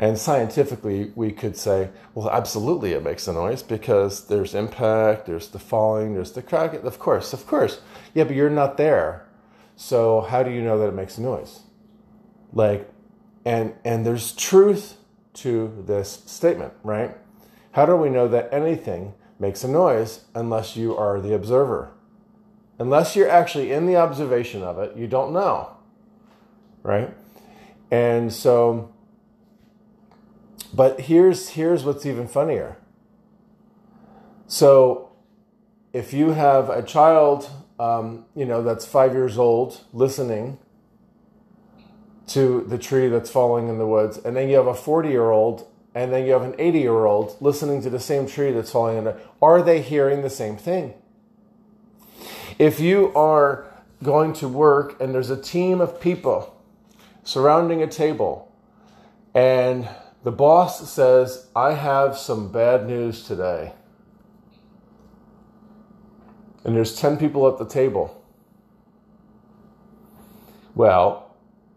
and 0.00 0.16
scientifically 0.16 1.12
we 1.14 1.30
could 1.30 1.58
say, 1.58 1.90
well, 2.14 2.30
absolutely, 2.30 2.92
it 2.92 3.04
makes 3.04 3.28
a 3.28 3.34
noise 3.34 3.62
because 3.62 4.28
there's 4.28 4.54
impact, 4.54 5.26
there's 5.26 5.48
the 5.48 5.58
falling, 5.58 6.14
there's 6.14 6.32
the 6.32 6.40
crack. 6.40 6.72
Of 6.72 6.98
course, 6.98 7.34
of 7.34 7.46
course, 7.46 7.82
yeah, 8.14 8.24
but 8.24 8.34
you're 8.34 8.48
not 8.48 8.78
there. 8.78 9.26
So 9.76 10.22
how 10.22 10.42
do 10.42 10.50
you 10.50 10.62
know 10.62 10.78
that 10.78 10.88
it 10.88 10.94
makes 10.94 11.18
a 11.18 11.20
noise? 11.20 11.60
Like, 12.54 12.90
and 13.44 13.74
and 13.84 14.06
there's 14.06 14.34
truth 14.34 14.96
to 15.34 15.84
this 15.86 16.22
statement, 16.24 16.72
right? 16.82 17.14
How 17.72 17.84
do 17.84 17.94
we 17.94 18.08
know 18.08 18.26
that 18.26 18.48
anything 18.50 19.12
makes 19.38 19.64
a 19.64 19.68
noise 19.68 20.24
unless 20.34 20.76
you 20.76 20.96
are 20.96 21.20
the 21.20 21.34
observer? 21.34 21.92
Unless 22.78 23.16
you're 23.16 23.28
actually 23.28 23.70
in 23.70 23.84
the 23.84 23.96
observation 23.96 24.62
of 24.62 24.78
it, 24.78 24.96
you 24.96 25.06
don't 25.06 25.34
know, 25.34 25.76
right? 26.82 27.14
And 27.90 28.32
so, 28.32 28.90
but 30.72 31.02
here's 31.02 31.50
here's 31.50 31.84
what's 31.84 32.06
even 32.06 32.28
funnier. 32.28 32.76
So, 34.46 35.12
if 35.92 36.12
you 36.12 36.30
have 36.30 36.68
a 36.68 36.82
child 36.82 37.50
um, 37.80 38.26
you 38.36 38.44
know, 38.44 38.62
that's 38.62 38.84
five 38.84 39.14
years 39.14 39.38
old 39.38 39.80
listening 39.94 40.58
to 42.26 42.60
the 42.68 42.76
tree 42.76 43.08
that's 43.08 43.30
falling 43.30 43.68
in 43.68 43.78
the 43.78 43.86
woods, 43.86 44.18
and 44.18 44.36
then 44.36 44.50
you 44.50 44.56
have 44.56 44.66
a 44.66 44.74
40 44.74 45.08
year 45.08 45.30
old, 45.30 45.66
and 45.94 46.12
then 46.12 46.26
you 46.26 46.32
have 46.32 46.42
an 46.42 46.54
80 46.58 46.78
year 46.78 47.06
old 47.06 47.38
listening 47.40 47.80
to 47.82 47.88
the 47.88 47.98
same 47.98 48.26
tree 48.26 48.52
that's 48.52 48.70
falling 48.70 48.98
in 48.98 49.04
the 49.04 49.16
are 49.40 49.62
they 49.62 49.80
hearing 49.80 50.20
the 50.20 50.28
same 50.28 50.58
thing? 50.58 50.92
If 52.58 52.80
you 52.80 53.14
are 53.14 53.64
going 54.02 54.34
to 54.34 54.48
work 54.48 55.00
and 55.00 55.14
there's 55.14 55.30
a 55.30 55.40
team 55.40 55.80
of 55.80 56.02
people 56.02 56.62
surrounding 57.24 57.82
a 57.82 57.86
table, 57.86 58.52
and 59.34 59.88
the 60.22 60.32
boss 60.32 60.90
says, 60.90 61.48
I 61.56 61.72
have 61.72 62.16
some 62.16 62.52
bad 62.52 62.86
news 62.86 63.26
today 63.26 63.72
and 66.64 66.76
there's 66.76 66.94
10 66.96 67.16
people 67.16 67.48
at 67.48 67.58
the 67.58 67.64
table. 67.64 68.22
Well, 70.74 71.34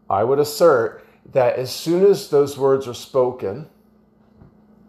I 0.09 0.23
would 0.23 0.39
assert 0.39 1.05
that 1.31 1.55
as 1.55 1.73
soon 1.73 2.05
as 2.05 2.29
those 2.29 2.57
words 2.57 2.87
are 2.87 2.93
spoken, 2.93 3.67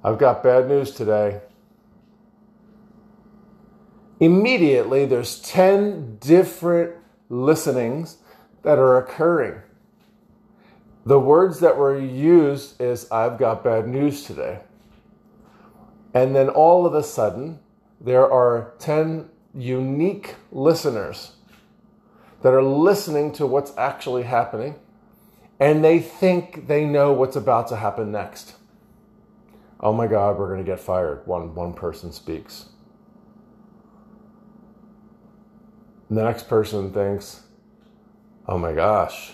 I've 0.03 0.19
got 0.19 0.43
bad 0.43 0.69
news 0.69 0.91
today. 0.91 1.41
Immediately, 4.21 5.07
there's 5.07 5.41
10 5.41 6.19
different 6.21 6.95
listenings 7.29 8.19
that 8.63 8.79
are 8.79 8.99
occurring. 8.99 9.61
The 11.07 11.19
words 11.19 11.61
that 11.61 11.77
were 11.77 11.99
used 11.99 12.81
is, 12.81 13.11
I've 13.11 13.39
got 13.39 13.63
bad 13.63 13.87
news 13.87 14.25
today. 14.25 14.61
And 16.15 16.35
then 16.35 16.49
all 16.49 16.87
of 16.87 16.95
a 16.95 17.03
sudden, 17.03 17.59
there 18.01 18.31
are 18.31 18.73
10 18.79 19.29
unique 19.55 20.37
listeners 20.51 21.33
that 22.43 22.53
are 22.53 22.63
listening 22.63 23.33
to 23.33 23.47
what's 23.47 23.73
actually 23.77 24.23
happening 24.23 24.77
and 25.61 25.85
they 25.85 25.99
think 26.01 26.67
they 26.67 26.85
know 26.85 27.13
what's 27.13 27.37
about 27.37 27.69
to 27.69 27.77
happen 27.77 28.11
next. 28.11 28.55
Oh 29.81 29.93
my 29.93 30.07
God, 30.07 30.39
we're 30.39 30.49
going 30.49 30.65
to 30.65 30.71
get 30.71 30.81
fired. 30.81 31.27
One, 31.27 31.55
one 31.55 31.75
person 31.75 32.13
speaks. 32.13 32.67
the 36.11 36.23
next 36.23 36.49
person 36.49 36.93
thinks, 36.93 37.43
oh 38.47 38.59
my 38.59 38.73
gosh, 38.73 39.33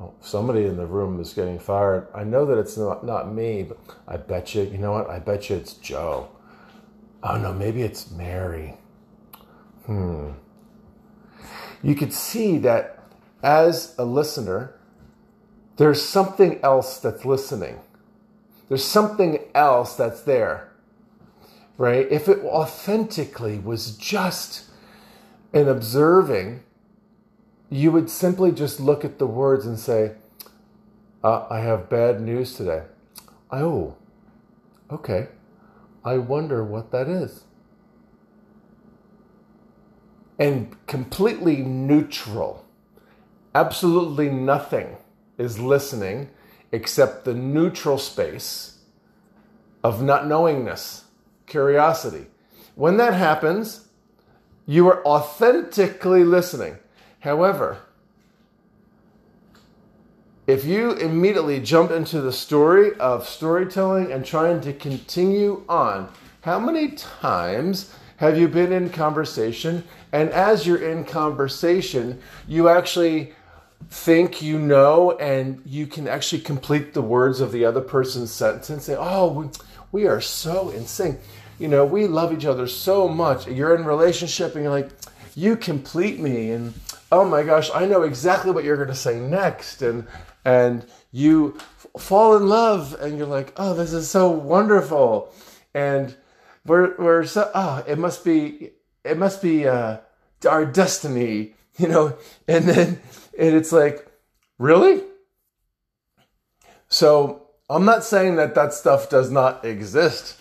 oh, 0.00 0.14
somebody 0.20 0.64
in 0.64 0.76
the 0.76 0.86
room 0.86 1.20
is 1.20 1.32
getting 1.32 1.58
fired. 1.58 2.08
I 2.14 2.24
know 2.24 2.46
that 2.46 2.58
it's 2.58 2.76
not, 2.76 3.04
not 3.04 3.32
me, 3.32 3.64
but 3.64 3.78
I 4.06 4.16
bet 4.16 4.54
you, 4.54 4.62
you 4.62 4.78
know 4.78 4.92
what? 4.92 5.10
I 5.10 5.18
bet 5.18 5.50
you 5.50 5.56
it's 5.56 5.74
Joe. 5.74 6.28
Oh 7.22 7.36
no, 7.36 7.52
maybe 7.52 7.82
it's 7.82 8.10
Mary. 8.10 8.74
Hmm. 9.86 10.30
You 11.82 11.94
could 11.94 12.12
see 12.12 12.58
that 12.58 13.02
as 13.42 13.94
a 13.98 14.04
listener, 14.04 14.74
there's 15.76 16.02
something 16.02 16.60
else 16.62 16.98
that's 16.98 17.24
listening. 17.24 17.80
There's 18.68 18.84
something 18.84 19.40
else 19.54 19.96
that's 19.96 20.22
there, 20.22 20.72
right? 21.76 22.06
If 22.10 22.28
it 22.28 22.40
authentically 22.40 23.58
was 23.58 23.96
just 23.96 24.64
an 25.52 25.68
observing, 25.68 26.62
you 27.70 27.92
would 27.92 28.08
simply 28.08 28.52
just 28.52 28.80
look 28.80 29.04
at 29.04 29.18
the 29.18 29.26
words 29.26 29.66
and 29.66 29.78
say, 29.78 30.12
uh, 31.22 31.46
I 31.50 31.60
have 31.60 31.90
bad 31.90 32.20
news 32.20 32.54
today. 32.54 32.84
Oh, 33.50 33.96
okay. 34.90 35.28
I 36.04 36.18
wonder 36.18 36.64
what 36.64 36.90
that 36.92 37.08
is. 37.08 37.44
And 40.38 40.76
completely 40.86 41.56
neutral, 41.56 42.64
absolutely 43.54 44.30
nothing 44.30 44.96
is 45.36 45.58
listening 45.58 46.30
except 46.70 47.24
the 47.24 47.34
neutral 47.34 47.98
space 47.98 48.78
of 49.82 50.02
not 50.02 50.26
knowingness, 50.26 51.04
curiosity. 51.46 52.26
When 52.76 52.96
that 52.98 53.14
happens, 53.14 53.88
you 54.66 54.86
are 54.88 55.04
authentically 55.04 56.22
listening. 56.24 56.78
However, 57.20 57.78
if 60.46 60.64
you 60.64 60.92
immediately 60.92 61.60
jump 61.60 61.90
into 61.90 62.20
the 62.20 62.32
story 62.32 62.94
of 62.98 63.28
storytelling 63.28 64.10
and 64.12 64.24
trying 64.24 64.62
to 64.62 64.72
continue 64.72 65.62
on, 65.68 66.10
how 66.40 66.58
many 66.58 66.92
times 66.92 67.94
have 68.16 68.38
you 68.38 68.48
been 68.48 68.72
in 68.72 68.88
conversation? 68.88 69.84
And 70.12 70.30
as 70.30 70.66
you're 70.66 70.82
in 70.82 71.04
conversation, 71.04 72.20
you 72.46 72.68
actually 72.68 73.34
think 73.90 74.42
you 74.42 74.58
know 74.58 75.12
and 75.18 75.62
you 75.64 75.86
can 75.86 76.08
actually 76.08 76.40
complete 76.40 76.94
the 76.94 77.02
words 77.02 77.40
of 77.40 77.52
the 77.52 77.64
other 77.64 77.80
person's 77.80 78.30
sentence 78.30 78.70
and 78.70 78.82
say, 78.82 78.96
Oh, 78.98 79.50
we, 79.92 80.06
are 80.06 80.20
so 80.20 80.70
in 80.70 80.86
sync. 80.86 81.20
You 81.58 81.68
know, 81.68 81.84
we 81.84 82.06
love 82.06 82.32
each 82.32 82.44
other 82.44 82.66
so 82.66 83.08
much. 83.08 83.46
You're 83.46 83.74
in 83.74 83.84
relationship 83.84 84.54
and 84.54 84.64
you're 84.64 84.72
like, 84.72 84.90
You 85.34 85.56
complete 85.56 86.18
me. 86.20 86.50
And 86.50 86.74
oh 87.10 87.24
my 87.24 87.42
gosh, 87.42 87.70
I 87.74 87.86
know 87.86 88.02
exactly 88.02 88.50
what 88.50 88.64
you're 88.64 88.76
going 88.76 88.88
to 88.88 88.94
say 88.94 89.18
next. 89.18 89.82
And, 89.82 90.06
and 90.44 90.86
you 91.12 91.58
fall 91.98 92.36
in 92.36 92.48
love 92.48 92.94
and 93.00 93.18
you're 93.18 93.26
like, 93.26 93.52
Oh, 93.56 93.74
this 93.74 93.92
is 93.92 94.10
so 94.10 94.30
wonderful. 94.30 95.32
And 95.74 96.16
we're, 96.66 96.96
we're 96.96 97.24
so, 97.24 97.50
oh, 97.54 97.84
it 97.86 97.98
must 97.98 98.24
be, 98.24 98.70
it 99.04 99.16
must 99.16 99.40
be, 99.42 99.66
uh, 99.66 99.98
our 100.48 100.64
destiny, 100.64 101.54
you 101.78 101.88
know, 101.88 102.16
and 102.46 102.64
then, 102.64 103.00
and 103.38 103.54
it's 103.56 103.72
like, 103.72 104.06
really? 104.58 105.02
So 106.88 107.48
I'm 107.70 107.84
not 107.84 108.04
saying 108.04 108.36
that 108.36 108.54
that 108.54 108.72
stuff 108.72 109.10
does 109.10 109.30
not 109.30 109.64
exist. 109.64 110.40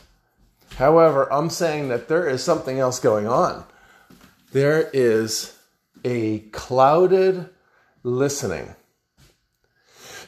However, 0.76 1.32
I'm 1.32 1.50
saying 1.50 1.90
that 1.90 2.08
there 2.08 2.28
is 2.28 2.44
something 2.44 2.80
else 2.80 3.00
going 3.00 3.28
on. 3.28 3.66
There 4.52 4.90
is 4.94 5.57
a 6.04 6.40
clouded 6.52 7.50
listening. 8.04 8.76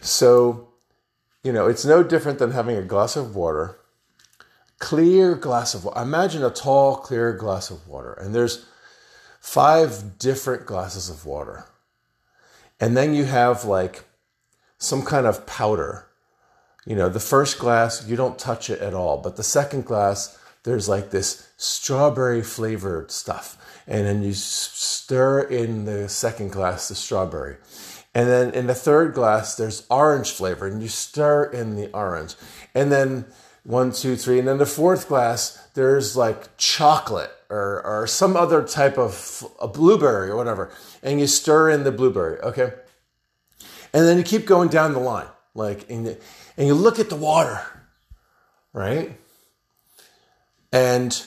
So, 0.02 0.70
you 1.44 1.52
know, 1.52 1.68
it's 1.68 1.86
no 1.86 2.04
different 2.04 2.40
than 2.40 2.52
having 2.52 2.78
a 2.78 2.84
glass 2.84 3.16
of 3.16 3.36
water, 3.36 3.80
clear 4.80 5.36
glass 5.36 5.74
of 5.74 5.86
water. 5.86 6.02
Imagine 6.02 6.44
a 6.44 6.50
tall, 6.50 6.96
clear 6.98 7.34
glass 7.34 7.70
of 7.70 7.88
water, 7.88 8.14
and 8.14 8.34
there's 8.34 8.66
five 9.40 10.18
different 10.18 10.66
glasses 10.66 11.10
of 11.10 11.26
water. 11.26 11.66
And 12.80 12.96
then 12.96 13.14
you 13.14 13.26
have 13.26 13.66
like 13.66 14.06
some 14.78 15.04
kind 15.04 15.26
of 15.28 15.46
powder. 15.46 16.08
You 16.86 16.96
know, 16.96 17.10
the 17.10 17.20
first 17.20 17.60
glass, 17.60 18.08
you 18.08 18.16
don't 18.16 18.40
touch 18.40 18.70
it 18.70 18.80
at 18.80 18.94
all. 18.94 19.18
But 19.18 19.36
the 19.36 19.44
second 19.44 19.86
glass, 19.86 20.39
there's 20.64 20.90
like 20.90 21.12
this 21.12 21.50
strawberry 21.58 22.42
flavored 22.42 23.12
stuff. 23.12 23.58
And 23.88 24.06
then 24.06 24.22
you 24.22 24.34
stir 24.34 25.42
in 25.42 25.86
the 25.86 26.10
second 26.10 26.52
glass 26.52 26.90
the 26.90 26.96
strawberry. 26.96 27.58
And 28.14 28.28
then 28.28 28.52
in 28.52 28.68
the 28.68 28.76
third 28.76 29.14
glass, 29.14 29.56
there's 29.56 29.86
orange 29.90 30.32
flavor, 30.32 30.68
and 30.68 30.82
you 30.82 30.88
stir 30.88 31.46
in 31.46 31.76
the 31.76 31.92
orange. 31.92 32.36
And 32.74 32.92
then 32.92 33.26
one, 33.64 33.92
two, 33.92 34.16
three. 34.16 34.40
And 34.40 34.48
then 34.48 34.58
the 34.58 34.66
fourth 34.66 35.08
glass, 35.08 35.58
there's 35.74 36.18
like 36.18 36.58
chocolate 36.58 37.32
or, 37.50 37.86
or 37.86 38.08
some 38.08 38.36
other 38.36 38.64
type 38.64 38.98
of 38.98 39.46
a 39.60 39.68
blueberry 39.68 40.30
or 40.30 40.36
whatever, 40.36 40.72
and 41.02 41.20
you 41.20 41.28
stir 41.28 41.70
in 41.70 41.84
the 41.84 41.92
blueberry, 41.92 42.40
okay? 42.42 42.74
And 43.92 44.06
then 44.06 44.18
you 44.18 44.24
keep 44.24 44.46
going 44.46 44.70
down 44.70 44.94
the 44.94 45.00
line, 45.00 45.28
like, 45.56 45.90
and, 45.90 46.18
and 46.58 46.68
you 46.68 46.76
look 46.76 47.00
at 47.00 47.10
the 47.10 47.16
water, 47.16 47.62
right? 48.72 49.18
And 50.72 51.22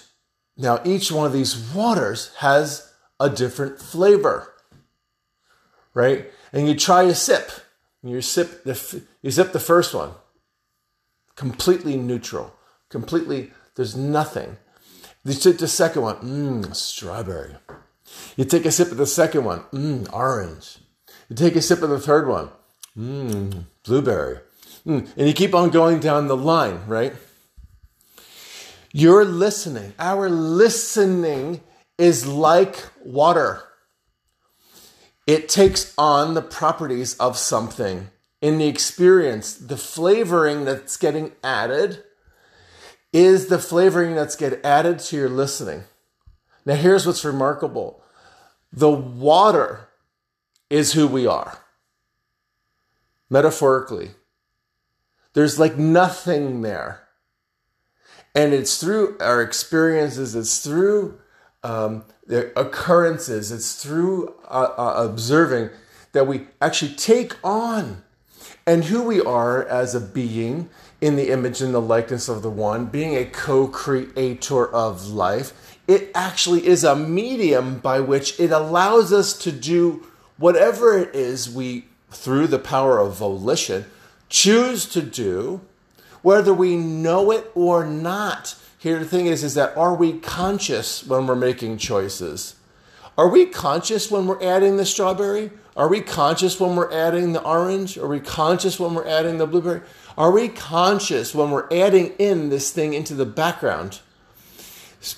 now 0.56 0.80
each 0.84 1.10
one 1.10 1.26
of 1.26 1.32
these 1.32 1.56
waters 1.74 2.32
has 2.38 2.92
a 3.18 3.28
different 3.28 3.80
flavor, 3.80 4.52
right? 5.94 6.30
And 6.52 6.68
you 6.68 6.74
try 6.74 7.02
a 7.04 7.14
sip. 7.14 7.50
You 8.02 8.20
sip 8.20 8.64
the 8.64 9.02
you 9.22 9.30
sip 9.30 9.52
the 9.52 9.60
first 9.60 9.94
one, 9.94 10.10
completely 11.36 11.96
neutral, 11.96 12.52
completely. 12.88 13.52
There's 13.76 13.96
nothing. 13.96 14.58
You 15.24 15.34
take 15.34 15.58
the 15.58 15.68
second 15.68 16.02
one, 16.02 16.16
mmm, 16.16 16.74
strawberry. 16.74 17.56
You 18.36 18.44
take 18.44 18.66
a 18.66 18.72
sip 18.72 18.90
of 18.90 18.96
the 18.96 19.06
second 19.06 19.44
one, 19.44 19.60
mmm, 19.72 20.12
orange. 20.12 20.78
You 21.28 21.36
take 21.36 21.54
a 21.54 21.62
sip 21.62 21.80
of 21.82 21.90
the 21.90 22.00
third 22.00 22.26
one, 22.26 22.50
mmm, 22.98 23.66
blueberry. 23.84 24.40
Mm. 24.86 25.08
And 25.16 25.28
you 25.28 25.32
keep 25.32 25.54
on 25.54 25.70
going 25.70 26.00
down 26.00 26.26
the 26.26 26.36
line, 26.36 26.80
right? 26.86 27.14
You're 28.92 29.24
listening. 29.24 29.94
Our 29.98 30.28
listening 30.28 31.62
is 31.98 32.26
like 32.26 32.76
water. 33.02 33.62
It 35.26 35.48
takes 35.48 35.94
on 35.96 36.34
the 36.34 36.42
properties 36.42 37.16
of 37.18 37.38
something 37.38 38.10
in 38.42 38.58
the 38.58 38.66
experience, 38.66 39.54
the 39.54 39.76
flavoring 39.76 40.64
that's 40.64 40.96
getting 40.96 41.32
added 41.44 42.02
is 43.12 43.46
the 43.46 43.58
flavoring 43.58 44.16
that's 44.16 44.34
get 44.34 44.64
added 44.64 44.98
to 44.98 45.16
your 45.16 45.28
listening. 45.28 45.84
Now, 46.66 46.74
here's 46.74 47.06
what's 47.06 47.24
remarkable 47.24 48.02
the 48.72 48.90
water 48.90 49.88
is 50.68 50.94
who 50.94 51.06
we 51.06 51.26
are, 51.26 51.58
metaphorically. 53.30 54.10
There's 55.34 55.58
like 55.58 55.76
nothing 55.78 56.62
there. 56.62 57.01
And 58.34 58.54
it's 58.54 58.78
through 58.78 59.18
our 59.20 59.42
experiences, 59.42 60.34
it's 60.34 60.58
through 60.64 61.18
um, 61.62 62.04
the 62.26 62.58
occurrences, 62.58 63.52
it's 63.52 63.82
through 63.82 64.34
uh, 64.48 64.72
uh, 64.76 64.94
observing 65.04 65.70
that 66.12 66.26
we 66.26 66.46
actually 66.60 66.94
take 66.94 67.34
on 67.44 68.02
and 68.66 68.84
who 68.84 69.02
we 69.02 69.20
are 69.20 69.66
as 69.66 69.94
a 69.94 70.00
being 70.00 70.70
in 71.00 71.16
the 71.16 71.30
image 71.30 71.60
and 71.60 71.74
the 71.74 71.80
likeness 71.80 72.28
of 72.28 72.42
the 72.42 72.50
one, 72.50 72.86
being 72.86 73.16
a 73.16 73.24
co 73.24 73.66
creator 73.66 74.72
of 74.72 75.08
life, 75.08 75.76
it 75.88 76.10
actually 76.14 76.66
is 76.66 76.84
a 76.84 76.94
medium 76.94 77.80
by 77.80 77.98
which 77.98 78.38
it 78.38 78.52
allows 78.52 79.12
us 79.12 79.36
to 79.36 79.50
do 79.50 80.06
whatever 80.38 80.96
it 80.96 81.14
is 81.14 81.50
we, 81.50 81.86
through 82.10 82.46
the 82.46 82.58
power 82.58 82.98
of 82.98 83.16
volition, 83.16 83.84
choose 84.28 84.86
to 84.86 85.02
do, 85.02 85.60
whether 86.22 86.54
we 86.54 86.76
know 86.76 87.30
it 87.30 87.50
or 87.54 87.84
not. 87.84 88.56
Here, 88.78 88.98
the 88.98 89.04
thing 89.04 89.26
is, 89.26 89.44
is 89.44 89.54
that 89.54 89.76
are 89.76 89.94
we 89.94 90.18
conscious 90.18 91.06
when 91.06 91.26
we're 91.26 91.36
making 91.36 91.78
choices? 91.78 92.56
Are 93.16 93.28
we 93.28 93.46
conscious 93.46 94.10
when 94.10 94.26
we're 94.26 94.42
adding 94.42 94.76
the 94.76 94.86
strawberry? 94.86 95.50
Are 95.76 95.88
we 95.88 96.00
conscious 96.00 96.58
when 96.58 96.76
we're 96.76 96.92
adding 96.92 97.32
the 97.32 97.42
orange? 97.42 97.98
Are 97.98 98.08
we 98.08 98.20
conscious 98.20 98.80
when 98.80 98.94
we're 98.94 99.06
adding 99.06 99.38
the 99.38 99.46
blueberry? 99.46 99.82
Are 100.16 100.30
we 100.30 100.48
conscious 100.48 101.34
when 101.34 101.50
we're 101.50 101.68
adding 101.72 102.08
in 102.18 102.48
this 102.48 102.70
thing 102.70 102.94
into 102.94 103.14
the 103.14 103.26
background? 103.26 104.00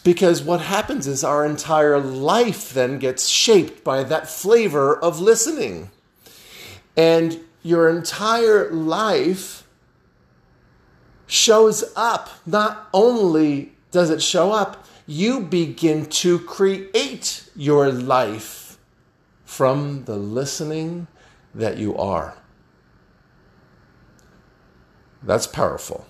Because 0.03 0.43
what 0.43 0.61
happens 0.61 1.07
is 1.07 1.25
our 1.25 1.45
entire 1.45 1.99
life 1.99 2.73
then 2.73 2.99
gets 2.99 3.29
shaped 3.29 3.85
by 3.85 4.03
that 4.05 4.29
flavor 4.29 4.97
of 4.97 5.21
listening. 5.21 5.91
And 6.97 7.41
your 7.63 7.89
entire 7.89 8.71
life 8.71 9.64
shows 11.27 11.85
up. 11.97 12.31
Not 12.47 12.89
only 12.93 13.73
does 13.91 14.11
it 14.11 14.23
show 14.23 14.53
up, 14.53 14.85
you 15.07 15.41
begin 15.41 16.07
to 16.07 16.39
create 16.39 17.49
your 17.55 17.91
life 17.91 18.79
from 19.45 20.05
the 20.05 20.17
listening 20.17 21.07
that 21.55 21.79
you 21.79 21.97
are. 21.97 22.37
That's 25.23 25.47
powerful. 25.47 26.07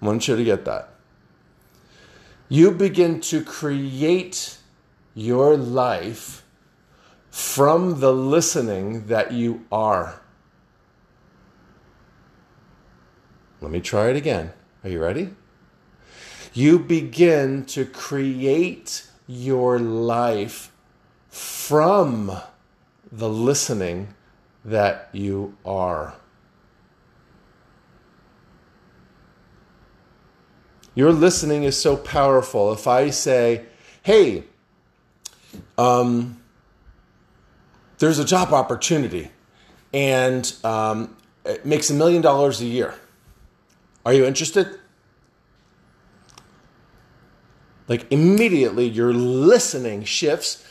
I 0.00 0.06
want 0.06 0.28
you 0.28 0.36
to 0.36 0.44
get 0.44 0.64
that. 0.64 0.90
You 2.48 2.70
begin 2.70 3.20
to 3.22 3.42
create 3.42 4.58
your 5.14 5.56
life 5.56 6.44
from 7.30 8.00
the 8.00 8.12
listening 8.12 9.06
that 9.06 9.32
you 9.32 9.64
are. 9.72 10.20
Let 13.62 13.70
me 13.70 13.80
try 13.80 14.10
it 14.10 14.16
again. 14.16 14.52
Are 14.82 14.90
you 14.90 15.00
ready? 15.00 15.30
You 16.52 16.80
begin 16.80 17.64
to 17.66 17.84
create 17.84 19.06
your 19.28 19.78
life 19.78 20.72
from 21.28 22.40
the 23.12 23.28
listening 23.28 24.14
that 24.64 25.08
you 25.12 25.56
are. 25.64 26.14
Your 30.96 31.12
listening 31.12 31.62
is 31.62 31.80
so 31.80 31.96
powerful. 31.96 32.72
If 32.72 32.88
I 32.88 33.10
say, 33.10 33.64
hey, 34.02 34.42
um, 35.78 36.42
there's 37.98 38.18
a 38.18 38.24
job 38.24 38.52
opportunity 38.52 39.30
and 39.94 40.52
um, 40.64 41.16
it 41.44 41.64
makes 41.64 41.90
a 41.90 41.94
million 41.94 42.22
dollars 42.22 42.60
a 42.60 42.66
year. 42.66 42.94
Are 44.04 44.12
you 44.12 44.24
interested? 44.24 44.78
Like 47.88 48.10
immediately 48.10 48.88
your 48.88 49.12
listening 49.12 50.04
shifts 50.04 50.66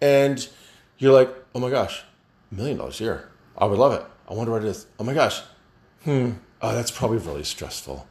and 0.00 0.46
you're 0.98 1.12
like, 1.12 1.32
oh 1.54 1.60
my 1.60 1.70
gosh, 1.70 2.04
a 2.52 2.54
million 2.54 2.78
dollars 2.78 3.00
a 3.00 3.04
year. 3.04 3.28
I 3.56 3.64
would 3.66 3.78
love 3.78 3.92
it. 3.92 4.04
I 4.28 4.34
wonder 4.34 4.52
what 4.52 4.62
it 4.62 4.68
is. 4.68 4.86
Oh 4.98 5.04
my 5.04 5.14
gosh. 5.14 5.42
Hmm. 6.04 6.32
Oh, 6.60 6.74
that's 6.74 6.90
probably 6.90 7.18
really 7.18 7.44
stressful. 7.44 8.06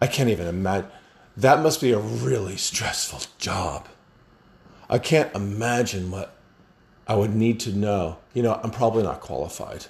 I 0.00 0.06
can't 0.06 0.28
even 0.28 0.46
imagine. 0.46 0.90
That 1.36 1.62
must 1.62 1.80
be 1.80 1.92
a 1.92 1.98
really 1.98 2.56
stressful 2.56 3.20
job. 3.38 3.88
I 4.88 4.98
can't 4.98 5.34
imagine 5.34 6.10
what 6.10 6.36
I 7.06 7.16
would 7.16 7.34
need 7.34 7.60
to 7.60 7.72
know. 7.72 8.18
You 8.32 8.42
know, 8.42 8.60
I'm 8.62 8.70
probably 8.70 9.02
not 9.02 9.20
qualified. 9.20 9.86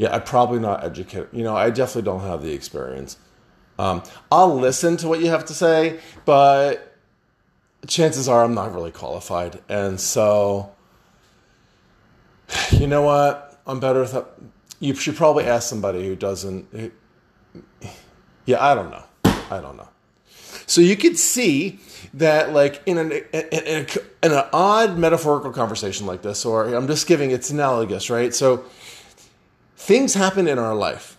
Yeah, 0.00 0.14
I'm 0.14 0.22
probably 0.22 0.60
not 0.60 0.82
educated. 0.82 1.28
You 1.30 1.44
know, 1.44 1.54
I 1.54 1.68
definitely 1.68 2.10
don't 2.10 2.22
have 2.22 2.42
the 2.42 2.54
experience. 2.54 3.18
Um, 3.78 4.02
I'll 4.32 4.58
listen 4.58 4.96
to 4.96 5.08
what 5.08 5.20
you 5.20 5.26
have 5.26 5.44
to 5.44 5.52
say, 5.52 6.00
but 6.24 6.96
chances 7.86 8.26
are 8.26 8.42
I'm 8.42 8.54
not 8.54 8.72
really 8.72 8.92
qualified. 8.92 9.60
And 9.68 10.00
so, 10.00 10.72
you 12.70 12.86
know 12.86 13.02
what? 13.02 13.60
I'm 13.66 13.78
better 13.78 14.00
with. 14.00 14.16
You 14.78 14.94
should 14.94 15.16
probably 15.16 15.44
ask 15.44 15.68
somebody 15.68 16.06
who 16.06 16.16
doesn't. 16.16 16.66
Who, 16.72 16.90
yeah, 18.46 18.64
I 18.64 18.74
don't 18.74 18.90
know. 18.90 19.04
I 19.50 19.60
don't 19.60 19.76
know. 19.76 19.88
So 20.64 20.80
you 20.80 20.96
could 20.96 21.18
see 21.18 21.78
that, 22.14 22.54
like 22.54 22.82
in 22.86 22.96
an 22.96 23.12
in, 23.12 23.48
in, 23.52 23.86
in 24.22 24.32
an 24.32 24.44
odd 24.54 24.96
metaphorical 24.96 25.52
conversation 25.52 26.06
like 26.06 26.22
this, 26.22 26.46
or 26.46 26.74
I'm 26.74 26.86
just 26.86 27.06
giving 27.06 27.32
it's 27.32 27.50
analogous, 27.50 28.08
right? 28.08 28.34
So 28.34 28.64
things 29.80 30.14
happen 30.14 30.46
in 30.46 30.58
our 30.58 30.74
life 30.74 31.16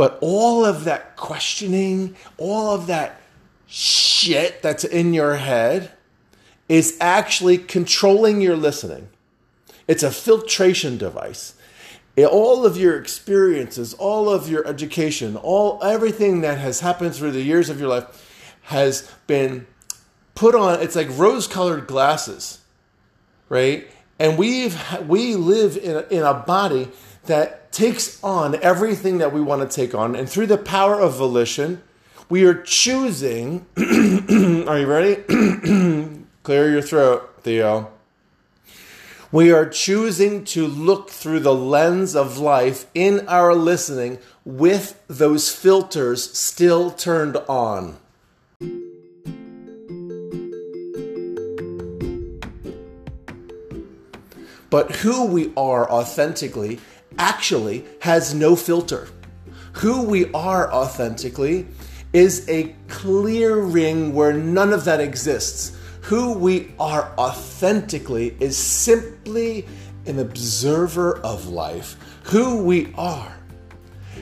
but 0.00 0.16
all 0.22 0.64
of 0.64 0.84
that 0.84 1.14
questioning, 1.16 2.16
all 2.38 2.74
of 2.74 2.86
that 2.86 3.20
shit 3.66 4.62
that's 4.62 4.82
in 4.82 5.12
your 5.12 5.34
head 5.36 5.92
is 6.70 6.96
actually 7.02 7.58
controlling 7.58 8.40
your 8.40 8.56
listening. 8.56 9.10
It's 9.86 10.02
a 10.02 10.10
filtration 10.10 10.96
device. 10.96 11.54
All 12.16 12.64
of 12.64 12.78
your 12.78 12.98
experiences, 12.98 13.92
all 13.92 14.30
of 14.30 14.48
your 14.48 14.66
education, 14.66 15.36
all 15.36 15.78
everything 15.82 16.40
that 16.40 16.56
has 16.56 16.80
happened 16.80 17.14
through 17.14 17.32
the 17.32 17.42
years 17.42 17.68
of 17.68 17.78
your 17.78 17.90
life 17.90 18.54
has 18.62 19.10
been 19.26 19.66
put 20.34 20.54
on 20.54 20.80
it's 20.80 20.96
like 20.96 21.08
rose-colored 21.10 21.86
glasses, 21.86 22.60
right? 23.50 23.86
And 24.18 24.38
we've 24.38 24.80
we 25.06 25.36
live 25.36 25.76
in 25.76 25.96
a, 25.96 26.06
in 26.08 26.22
a 26.22 26.32
body 26.32 26.88
that 27.24 27.72
takes 27.72 28.22
on 28.22 28.60
everything 28.62 29.18
that 29.18 29.32
we 29.32 29.40
want 29.40 29.68
to 29.68 29.74
take 29.74 29.94
on. 29.94 30.16
And 30.16 30.28
through 30.28 30.46
the 30.46 30.58
power 30.58 30.98
of 30.98 31.16
volition, 31.16 31.82
we 32.28 32.44
are 32.44 32.54
choosing. 32.54 33.66
are 33.76 34.78
you 34.78 34.86
ready? 34.86 35.16
Clear 36.42 36.70
your 36.70 36.82
throat, 36.82 37.40
Theo. 37.42 37.90
We 39.32 39.52
are 39.52 39.68
choosing 39.68 40.44
to 40.46 40.66
look 40.66 41.10
through 41.10 41.40
the 41.40 41.54
lens 41.54 42.16
of 42.16 42.38
life 42.38 42.86
in 42.94 43.28
our 43.28 43.54
listening 43.54 44.18
with 44.44 45.00
those 45.06 45.54
filters 45.54 46.36
still 46.36 46.90
turned 46.90 47.36
on. 47.48 47.96
But 54.68 54.96
who 54.96 55.26
we 55.26 55.52
are 55.56 55.90
authentically 55.90 56.80
actually 57.20 57.84
has 58.00 58.34
no 58.34 58.56
filter. 58.56 59.06
Who 59.74 60.02
we 60.02 60.32
are 60.32 60.72
authentically 60.72 61.68
is 62.14 62.48
a 62.48 62.74
clear 62.88 63.56
ring 63.56 64.14
where 64.14 64.32
none 64.32 64.72
of 64.72 64.84
that 64.86 65.00
exists. 65.00 65.76
Who 66.02 66.32
we 66.32 66.72
are 66.80 67.12
authentically 67.18 68.36
is 68.40 68.56
simply 68.56 69.68
an 70.06 70.18
observer 70.18 71.18
of 71.18 71.48
life. 71.48 71.96
Who 72.24 72.64
we 72.64 72.92
are 72.96 73.36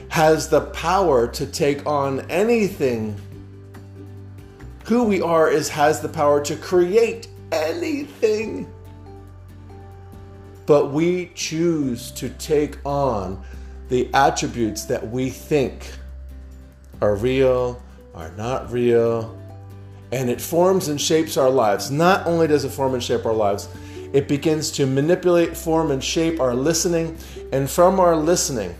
has 0.09 0.49
the 0.49 0.63
power 0.63 1.29
to 1.29 1.47
take 1.47 1.87
on 1.87 2.29
anything. 2.31 3.19
Who 4.87 5.05
we 5.05 5.23
are 5.23 5.49
is 5.49 5.69
has 5.69 6.01
the 6.01 6.09
power 6.09 6.43
to 6.43 6.57
create 6.57 7.29
anything 7.53 8.71
but 10.69 10.91
we 10.91 11.33
choose 11.35 12.11
to 12.11 12.29
take 12.29 12.77
on 12.85 13.43
the 13.89 14.07
attributes 14.13 14.85
that 14.85 15.11
we 15.11 15.31
think 15.31 15.91
are 17.01 17.17
real, 17.17 17.83
are 18.15 18.31
not 18.33 18.71
real, 18.71 19.35
and 20.13 20.29
it 20.29 20.39
forms 20.39 20.89
and 20.89 21.01
shapes 21.01 21.39
our 21.39 21.49
lives. 21.49 21.91
Not 21.91 22.27
only 22.27 22.47
does 22.47 22.67
it 22.67 22.69
form 22.69 22.93
and 22.93 23.03
shape 23.03 23.25
our 23.25 23.33
lives, 23.33 23.67
it 24.13 24.29
begins 24.29 24.71
to 24.73 24.85
manipulate, 24.85 25.57
form, 25.57 25.91
and 25.91 26.05
shape 26.05 26.39
our 26.39 26.55
listening. 26.55 27.17
And 27.51 27.71
from 27.71 27.99
our 27.99 28.15
listening, 28.15 28.75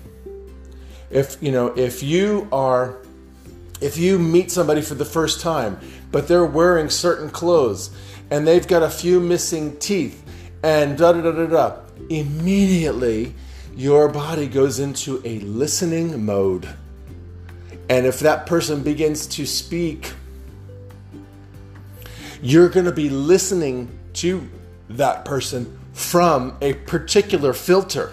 if 1.09 1.43
you 1.43 1.53
know, 1.53 1.69
if 1.69 2.03
you 2.03 2.49
are 2.53 2.99
if 3.81 3.97
you 3.97 4.19
meet 4.19 4.51
somebody 4.51 4.83
for 4.83 4.95
the 4.95 5.07
first 5.07 5.41
time, 5.41 5.81
but 6.13 6.29
they're 6.29 6.45
wearing 6.45 6.91
certain 6.91 7.31
clothes 7.31 7.91
and 8.31 8.47
they've 8.47 8.69
got 8.69 8.83
a 8.83 8.91
few 8.91 9.21
missing 9.21 9.75
teeth 9.79 10.28
and 10.63 10.99
da 10.99 11.13
da 11.13 11.21
da 11.21 11.33
da 11.33 11.47
da. 11.47 11.77
Immediately, 12.09 13.35
your 13.77 14.09
body 14.09 14.47
goes 14.47 14.79
into 14.81 15.23
a 15.25 15.39
listening 15.41 16.25
mode. 16.25 16.69
And 17.89 18.07
if 18.07 18.21
that 18.21 18.47
person 18.47 18.83
begins 18.83 19.27
to 19.29 19.47
speak, 19.47 20.13
you're 22.43 22.69
going 22.69 22.87
to 22.87 22.93
be 22.93 23.09
listening 23.09 23.99
to 24.15 24.49
that 24.91 25.25
person 25.25 25.79
from 25.93 26.57
a 26.61 26.75
particular 26.75 27.53
filter. 27.53 28.13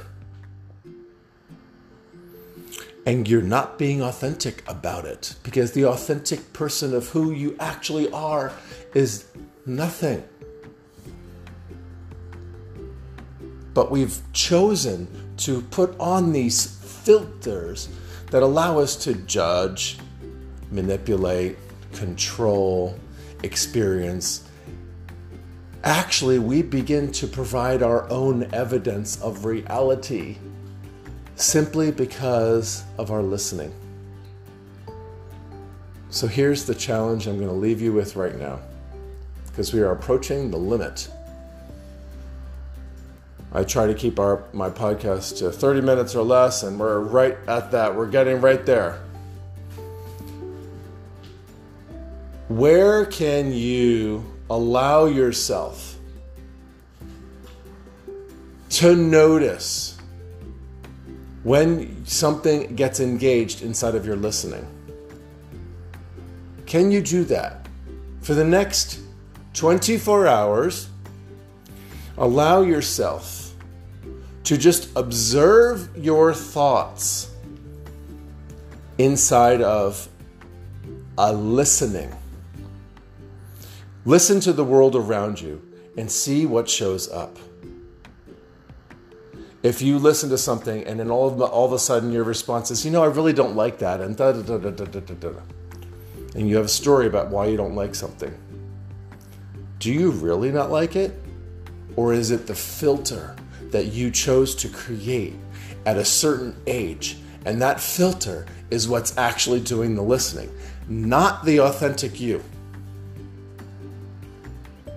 And 3.05 3.27
you're 3.27 3.41
not 3.41 3.77
being 3.77 4.01
authentic 4.01 4.63
about 4.67 5.05
it 5.05 5.35
because 5.43 5.73
the 5.73 5.85
authentic 5.85 6.53
person 6.53 6.95
of 6.95 7.09
who 7.09 7.31
you 7.31 7.55
actually 7.59 8.11
are 8.11 8.51
is 8.95 9.25
nothing. 9.65 10.23
But 13.75 13.91
we've 13.91 14.19
chosen 14.31 15.05
to 15.37 15.61
put 15.63 15.93
on 15.99 16.31
these 16.31 16.65
filters 16.65 17.89
that 18.31 18.41
allow 18.41 18.79
us 18.79 18.95
to 18.95 19.13
judge, 19.13 19.99
manipulate, 20.71 21.57
control, 21.93 22.97
experience. 23.43 24.49
Actually, 25.83 26.39
we 26.39 26.61
begin 26.63 27.11
to 27.11 27.27
provide 27.27 27.83
our 27.83 28.09
own 28.09 28.49
evidence 28.53 29.21
of 29.21 29.43
reality 29.43 30.37
simply 31.35 31.91
because 31.91 32.85
of 32.97 33.11
our 33.11 33.21
listening. 33.21 33.73
So 36.09 36.27
here's 36.27 36.65
the 36.65 36.73
challenge 36.73 37.27
I'm 37.27 37.35
going 37.35 37.49
to 37.49 37.53
leave 37.53 37.81
you 37.81 37.91
with 37.91 38.15
right 38.15 38.39
now 38.39 38.59
because 39.47 39.73
we 39.73 39.81
are 39.81 39.91
approaching 39.91 40.49
the 40.49 40.57
limit 40.57 41.09
I 43.55 43.63
try 43.63 43.87
to 43.87 43.93
keep 43.93 44.19
our 44.19 44.43
my 44.53 44.69
podcast 44.69 45.37
to 45.39 45.51
30 45.51 45.81
minutes 45.81 46.13
or 46.13 46.23
less, 46.23 46.63
and 46.63 46.79
we're 46.79 46.99
right 46.99 47.37
at 47.47 47.71
that. 47.71 47.95
We're 47.95 48.09
getting 48.09 48.41
right 48.41 48.65
there. 48.65 49.01
Where 52.47 53.05
can 53.05 53.51
you 53.51 54.23
allow 54.49 55.05
yourself 55.05 55.97
to 58.69 58.95
notice 58.95 59.97
when 61.43 62.05
something 62.07 62.75
gets 62.75 62.99
engaged 62.99 63.61
inside 63.61 63.93
of 63.93 64.03
your 64.03 64.15
listening. 64.15 64.65
Can 66.65 66.89
you 66.89 67.01
do 67.01 67.23
that 67.25 67.67
for 68.21 68.33
the 68.33 68.43
next 68.43 68.99
24 69.53 70.25
hours? 70.25 70.89
Allow 72.17 72.63
yourself 72.63 73.44
to 74.45 74.57
just 74.57 74.95
observe 74.95 75.89
your 75.97 76.33
thoughts 76.33 77.31
inside 78.97 79.61
of 79.61 80.07
a 81.17 81.33
listening. 81.33 82.15
Listen 84.05 84.39
to 84.39 84.53
the 84.53 84.63
world 84.63 84.95
around 84.95 85.41
you 85.41 85.61
and 85.97 86.11
see 86.11 86.45
what 86.45 86.69
shows 86.69 87.09
up. 87.09 87.37
If 89.63 89.81
you 89.81 89.97
listen 89.97 90.29
to 90.29 90.37
something 90.37 90.83
and 90.83 90.99
then 90.99 91.09
all 91.09 91.27
of, 91.27 91.41
all 91.41 91.65
of 91.65 91.73
a 91.73 91.79
sudden 91.79 92.11
your 92.11 92.23
response 92.23 92.69
is, 92.69 92.85
you 92.85 92.91
know, 92.91 93.03
I 93.03 93.07
really 93.07 93.33
don't 93.33 93.55
like 93.55 93.79
that, 93.79 93.99
and 93.99 94.15
da 94.15 94.31
da 94.31 94.41
da 94.43 94.57
da 94.57 94.85
da 94.85 94.99
da 94.99 95.13
da, 95.15 95.39
and 96.35 96.47
you 96.47 96.55
have 96.57 96.65
a 96.65 96.69
story 96.69 97.07
about 97.07 97.29
why 97.29 97.47
you 97.47 97.57
don't 97.57 97.73
like 97.73 97.95
something, 97.95 98.37
do 99.79 99.91
you 99.91 100.11
really 100.11 100.51
not 100.51 100.69
like 100.69 100.95
it? 100.95 101.19
Or 101.95 102.13
is 102.13 102.29
it 102.29 102.45
the 102.45 102.53
filter 102.53 103.35
that 103.75 103.87
you 103.87 104.09
chose 104.09 104.55
to 104.55 104.69
create 104.69 105.35
at 105.85 105.97
a 105.97 106.05
certain 106.05 106.55
age? 106.65 107.17
And 107.45 107.61
that 107.61 107.81
filter 107.81 108.45
is 108.71 108.87
what's 108.87 109.17
actually 109.17 109.59
doing 109.59 109.95
the 109.95 110.01
listening, 110.01 110.49
not 110.87 111.43
the 111.43 111.59
authentic 111.59 112.21
you. 112.21 112.41
All 114.87 114.93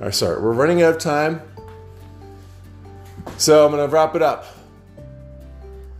right, 0.00 0.14
sorry, 0.14 0.42
we're 0.42 0.52
running 0.52 0.82
out 0.82 0.96
of 0.96 0.98
time. 0.98 1.40
So 3.38 3.64
I'm 3.64 3.70
going 3.70 3.88
to 3.88 3.94
wrap 3.94 4.16
it 4.16 4.22
up. 4.22 4.46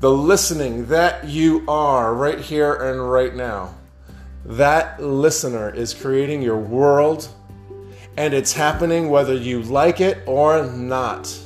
The 0.01 0.11
listening 0.11 0.87
that 0.87 1.25
you 1.25 1.65
are 1.69 2.15
right 2.15 2.41
here 2.41 2.75
and 2.75 3.11
right 3.11 3.35
now, 3.35 3.75
that 4.45 5.01
listener 5.01 5.71
is 5.71 5.95
creating 5.95 6.43
your 6.43 6.59
world, 6.59 7.29
and 8.17 8.33
it's 8.33 8.53
happening 8.53 9.11
whether 9.11 9.35
you 9.35 9.63
like 9.63 10.01
it 10.01 10.19
or 10.27 10.67
not. 10.67 11.39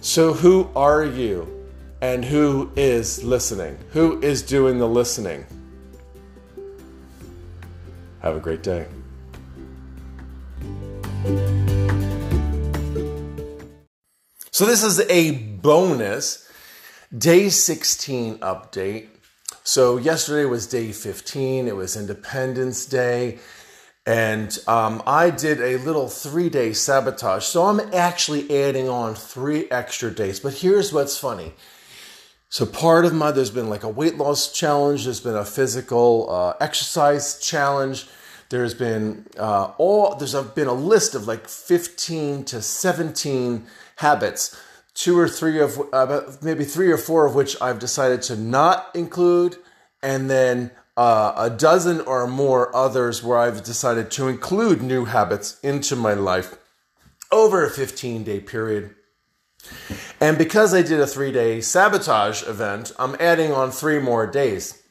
So, 0.00 0.32
who 0.32 0.68
are 0.76 1.04
you? 1.04 1.52
And 2.02 2.24
who 2.24 2.70
is 2.76 3.24
listening? 3.24 3.78
Who 3.92 4.20
is 4.20 4.42
doing 4.42 4.78
the 4.78 4.86
listening? 4.86 5.46
Have 8.20 8.36
a 8.36 8.40
great 8.40 8.62
day. 8.62 8.86
So, 14.50 14.66
this 14.66 14.84
is 14.84 15.00
a 15.08 15.32
bonus 15.32 16.48
day 17.16 17.48
16 17.48 18.38
update. 18.38 19.08
So, 19.64 19.96
yesterday 19.96 20.44
was 20.44 20.66
day 20.66 20.92
15, 20.92 21.66
it 21.66 21.74
was 21.74 21.96
Independence 21.96 22.86
Day, 22.86 23.38
and 24.06 24.56
um, 24.68 25.02
I 25.06 25.30
did 25.30 25.60
a 25.60 25.78
little 25.78 26.08
three 26.08 26.48
day 26.48 26.72
sabotage. 26.72 27.44
So, 27.44 27.64
I'm 27.64 27.80
actually 27.92 28.64
adding 28.64 28.88
on 28.88 29.14
three 29.14 29.68
extra 29.70 30.10
days. 30.10 30.40
But 30.40 30.54
here's 30.54 30.92
what's 30.92 31.18
funny. 31.18 31.54
So, 32.48 32.64
part 32.64 33.04
of 33.04 33.12
my, 33.12 33.32
there's 33.32 33.50
been 33.50 33.68
like 33.68 33.82
a 33.82 33.88
weight 33.88 34.16
loss 34.16 34.52
challenge, 34.52 35.04
there's 35.04 35.20
been 35.20 35.34
a 35.34 35.44
physical 35.44 36.30
uh, 36.30 36.54
exercise 36.60 37.38
challenge. 37.40 38.06
There's 38.48 38.74
been 38.74 39.26
uh, 39.36 39.72
all 39.76 40.14
there's 40.14 40.34
been 40.34 40.68
a 40.68 40.72
list 40.72 41.14
of 41.14 41.26
like 41.26 41.48
15 41.48 42.44
to 42.44 42.62
17 42.62 43.66
habits, 43.96 44.56
two 44.94 45.18
or 45.18 45.28
three 45.28 45.60
of 45.60 45.80
uh, 45.92 46.22
maybe 46.42 46.64
three 46.64 46.92
or 46.92 46.98
four 46.98 47.26
of 47.26 47.34
which 47.34 47.60
I've 47.60 47.80
decided 47.80 48.22
to 48.22 48.36
not 48.36 48.94
include, 48.94 49.56
and 50.00 50.30
then 50.30 50.70
uh, 50.96 51.34
a 51.36 51.50
dozen 51.50 52.00
or 52.00 52.26
more 52.26 52.74
others 52.74 53.22
where 53.22 53.38
I've 53.38 53.62
decided 53.62 54.10
to 54.12 54.28
include 54.28 54.82
new 54.82 55.04
habits 55.04 55.60
into 55.60 55.94
my 55.94 56.14
life 56.14 56.56
over 57.30 57.64
a 57.64 57.70
15 57.70 58.24
day 58.24 58.40
period. 58.40 58.94
And 60.20 60.38
because 60.38 60.72
I 60.72 60.82
did 60.82 61.00
a 61.00 61.06
three 61.06 61.32
day 61.32 61.60
sabotage 61.60 62.46
event, 62.46 62.92
I'm 62.98 63.16
adding 63.20 63.52
on 63.52 63.70
three 63.70 63.98
more 63.98 64.26
days. 64.26 64.82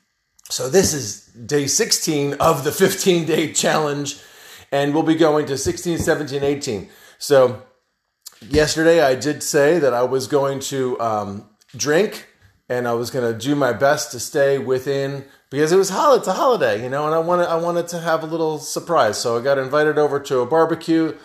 So 0.49 0.69
this 0.69 0.93
is 0.93 1.25
day 1.25 1.65
16 1.65 2.35
of 2.35 2.63
the 2.63 2.71
15 2.71 3.25
day 3.25 3.51
challenge, 3.53 4.19
and 4.71 4.93
we'll 4.93 5.03
be 5.03 5.15
going 5.15 5.47
to 5.47 5.57
16, 5.57 5.97
17, 5.97 6.43
18. 6.43 6.89
So 7.17 7.63
yesterday 8.41 9.01
I 9.01 9.15
did 9.15 9.41
say 9.41 9.79
that 9.79 9.93
I 9.93 10.03
was 10.03 10.27
going 10.27 10.59
to 10.59 10.99
um, 10.99 11.49
drink 11.75 12.27
and 12.67 12.87
I 12.87 12.93
was 12.93 13.11
going 13.11 13.31
to 13.31 13.37
do 13.37 13.55
my 13.55 13.73
best 13.73 14.11
to 14.11 14.19
stay 14.19 14.57
within 14.57 15.25
because 15.49 15.71
it 15.71 15.77
was 15.77 15.89
holiday, 15.89 16.19
it's 16.19 16.27
a 16.27 16.33
holiday, 16.33 16.83
you 16.83 16.89
know, 16.89 17.05
and 17.05 17.13
I 17.13 17.19
wanted 17.19 17.47
I 17.47 17.57
wanted 17.57 17.87
to 17.89 17.99
have 17.99 18.23
a 18.23 18.27
little 18.27 18.57
surprise. 18.57 19.17
So 19.19 19.37
I 19.37 19.41
got 19.41 19.57
invited 19.57 19.97
over 19.97 20.19
to 20.19 20.39
a 20.39 20.45
barbecue 20.45 21.15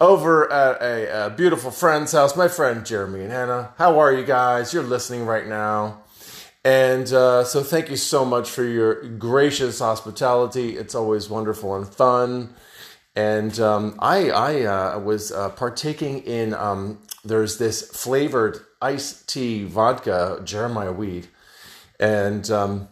over 0.00 0.50
at 0.52 0.80
a, 0.80 1.26
a 1.26 1.30
beautiful 1.30 1.70
friend's 1.70 2.12
house. 2.12 2.36
My 2.36 2.48
friend 2.48 2.86
Jeremy 2.86 3.22
and 3.22 3.32
Hannah. 3.32 3.74
How 3.76 3.98
are 3.98 4.12
you 4.12 4.24
guys? 4.24 4.72
You're 4.72 4.82
listening 4.82 5.26
right 5.26 5.46
now. 5.46 6.02
And 6.64 7.10
uh, 7.12 7.44
so, 7.44 7.62
thank 7.62 7.88
you 7.88 7.96
so 7.96 8.24
much 8.24 8.50
for 8.50 8.64
your 8.64 9.02
gracious 9.10 9.78
hospitality. 9.78 10.76
It's 10.76 10.94
always 10.94 11.30
wonderful 11.30 11.74
and 11.76 11.88
fun. 11.88 12.54
And 13.14 13.58
um, 13.58 13.96
I, 14.00 14.30
I 14.30 14.62
uh, 14.64 14.98
was 14.98 15.32
uh, 15.32 15.50
partaking 15.50 16.20
in, 16.20 16.54
um, 16.54 17.00
there's 17.24 17.58
this 17.58 17.82
flavored 17.82 18.60
iced 18.80 19.28
tea 19.28 19.64
vodka, 19.64 20.40
Jeremiah 20.44 20.92
Weed. 20.92 21.28
And 22.00 22.50
um, 22.50 22.88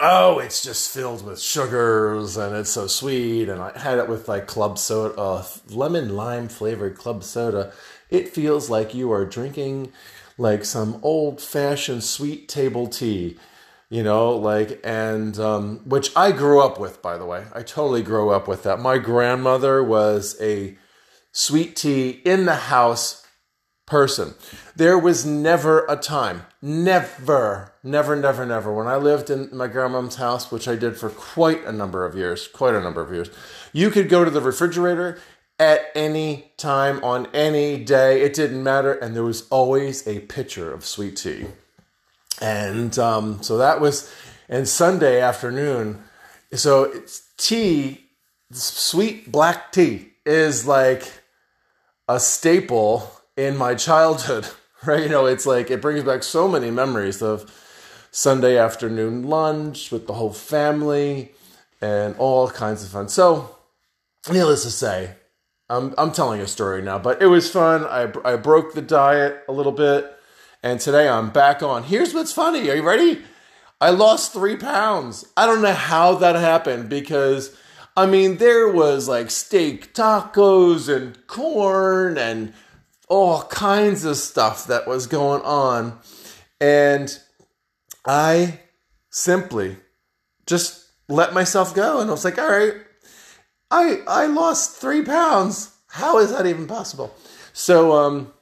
oh, 0.00 0.38
it's 0.38 0.62
just 0.62 0.92
filled 0.92 1.24
with 1.24 1.40
sugars 1.40 2.36
and 2.36 2.56
it's 2.56 2.70
so 2.70 2.86
sweet. 2.86 3.48
And 3.48 3.60
I 3.60 3.78
had 3.78 3.98
it 3.98 4.08
with 4.08 4.28
like 4.28 4.46
club 4.46 4.78
soda, 4.78 5.14
uh, 5.20 5.44
lemon 5.68 6.16
lime 6.16 6.48
flavored 6.48 6.96
club 6.96 7.24
soda. 7.24 7.72
It 8.10 8.28
feels 8.28 8.70
like 8.70 8.94
you 8.94 9.12
are 9.12 9.24
drinking 9.24 9.92
like 10.38 10.64
some 10.64 10.98
old 11.02 11.40
fashioned 11.40 12.04
sweet 12.04 12.48
table 12.48 12.86
tea 12.86 13.38
you 13.88 14.02
know 14.02 14.30
like 14.30 14.80
and 14.84 15.38
um, 15.38 15.80
which 15.84 16.14
i 16.16 16.32
grew 16.32 16.60
up 16.60 16.78
with 16.78 17.00
by 17.02 17.16
the 17.16 17.24
way 17.24 17.44
i 17.52 17.62
totally 17.62 18.02
grew 18.02 18.30
up 18.30 18.48
with 18.48 18.62
that 18.62 18.80
my 18.80 18.98
grandmother 18.98 19.82
was 19.82 20.36
a 20.40 20.76
sweet 21.32 21.76
tea 21.76 22.10
in 22.24 22.44
the 22.44 22.54
house 22.54 23.25
person. 23.86 24.34
There 24.74 24.98
was 24.98 25.24
never 25.24 25.86
a 25.88 25.96
time 25.96 26.46
never 26.60 27.72
never 27.84 28.16
never 28.16 28.44
never 28.44 28.74
when 28.74 28.88
i 28.88 28.96
lived 28.96 29.30
in 29.30 29.48
my 29.52 29.68
grandmom's 29.68 30.16
house 30.16 30.50
which 30.50 30.66
i 30.66 30.74
did 30.74 30.96
for 30.96 31.08
quite 31.10 31.64
a 31.64 31.70
number 31.70 32.04
of 32.04 32.16
years 32.16 32.48
quite 32.48 32.74
a 32.74 32.80
number 32.80 33.00
of 33.00 33.12
years 33.12 33.30
you 33.72 33.88
could 33.88 34.08
go 34.08 34.24
to 34.24 34.30
the 34.30 34.40
refrigerator 34.40 35.16
at 35.58 35.90
any 35.94 36.52
time 36.56 37.02
on 37.02 37.26
any 37.32 37.82
day. 37.82 38.22
It 38.22 38.34
didn't 38.34 38.62
matter. 38.62 38.92
And 38.92 39.14
there 39.14 39.24
was 39.24 39.46
always 39.48 40.06
a 40.06 40.20
pitcher 40.20 40.72
of 40.72 40.84
sweet 40.84 41.16
tea. 41.16 41.46
And 42.40 42.98
um, 42.98 43.42
so 43.42 43.56
that 43.58 43.80
was, 43.80 44.12
and 44.48 44.68
Sunday 44.68 45.20
afternoon. 45.20 46.02
So 46.52 46.84
it's 46.84 47.22
tea, 47.38 48.04
sweet 48.52 49.32
black 49.32 49.72
tea 49.72 50.12
is 50.24 50.66
like 50.66 51.10
a 52.08 52.20
staple 52.20 53.10
in 53.36 53.56
my 53.56 53.74
childhood, 53.74 54.48
right? 54.86 55.02
You 55.02 55.08
know, 55.08 55.26
it's 55.26 55.46
like 55.46 55.70
it 55.70 55.80
brings 55.80 56.04
back 56.04 56.22
so 56.22 56.48
many 56.48 56.70
memories 56.70 57.22
of 57.22 57.52
Sunday 58.10 58.56
afternoon 58.56 59.24
lunch 59.24 59.90
with 59.92 60.06
the 60.06 60.14
whole 60.14 60.32
family 60.32 61.32
and 61.80 62.16
all 62.16 62.48
kinds 62.48 62.82
of 62.82 62.90
fun. 62.90 63.08
So, 63.08 63.56
needless 64.30 64.62
to 64.62 64.70
say, 64.70 65.16
I'm, 65.68 65.94
I'm 65.98 66.12
telling 66.12 66.40
a 66.40 66.46
story 66.46 66.80
now, 66.80 66.98
but 66.98 67.20
it 67.20 67.26
was 67.26 67.50
fun. 67.50 67.84
I, 67.84 68.12
I 68.24 68.36
broke 68.36 68.72
the 68.72 68.82
diet 68.82 69.44
a 69.48 69.52
little 69.52 69.72
bit 69.72 70.16
and 70.62 70.80
today 70.80 71.08
I'm 71.08 71.30
back 71.30 71.62
on. 71.62 71.84
Here's 71.84 72.14
what's 72.14 72.32
funny. 72.32 72.70
Are 72.70 72.74
you 72.74 72.82
ready? 72.82 73.22
I 73.80 73.90
lost 73.90 74.32
three 74.32 74.56
pounds. 74.56 75.26
I 75.36 75.46
don't 75.46 75.62
know 75.62 75.72
how 75.72 76.14
that 76.16 76.34
happened 76.34 76.88
because, 76.88 77.56
I 77.96 78.06
mean, 78.06 78.38
there 78.38 78.68
was 78.68 79.06
like 79.08 79.30
steak 79.30 79.92
tacos 79.92 80.88
and 80.88 81.24
corn 81.26 82.16
and 82.16 82.52
all 83.08 83.42
kinds 83.44 84.04
of 84.04 84.16
stuff 84.16 84.66
that 84.66 84.86
was 84.86 85.06
going 85.06 85.42
on. 85.42 85.98
And 86.60 87.16
I 88.06 88.60
simply 89.10 89.76
just 90.46 90.84
let 91.08 91.32
myself 91.32 91.74
go. 91.74 92.00
And 92.00 92.08
I 92.08 92.12
was 92.12 92.24
like, 92.24 92.38
all 92.38 92.50
right, 92.50 92.74
I, 93.70 94.00
I 94.06 94.26
lost 94.26 94.76
three 94.76 95.02
pounds. 95.02 95.74
How 95.88 96.18
is 96.18 96.30
that 96.30 96.46
even 96.46 96.66
possible? 96.66 97.14
So, 97.52 97.92
um, 97.92 98.32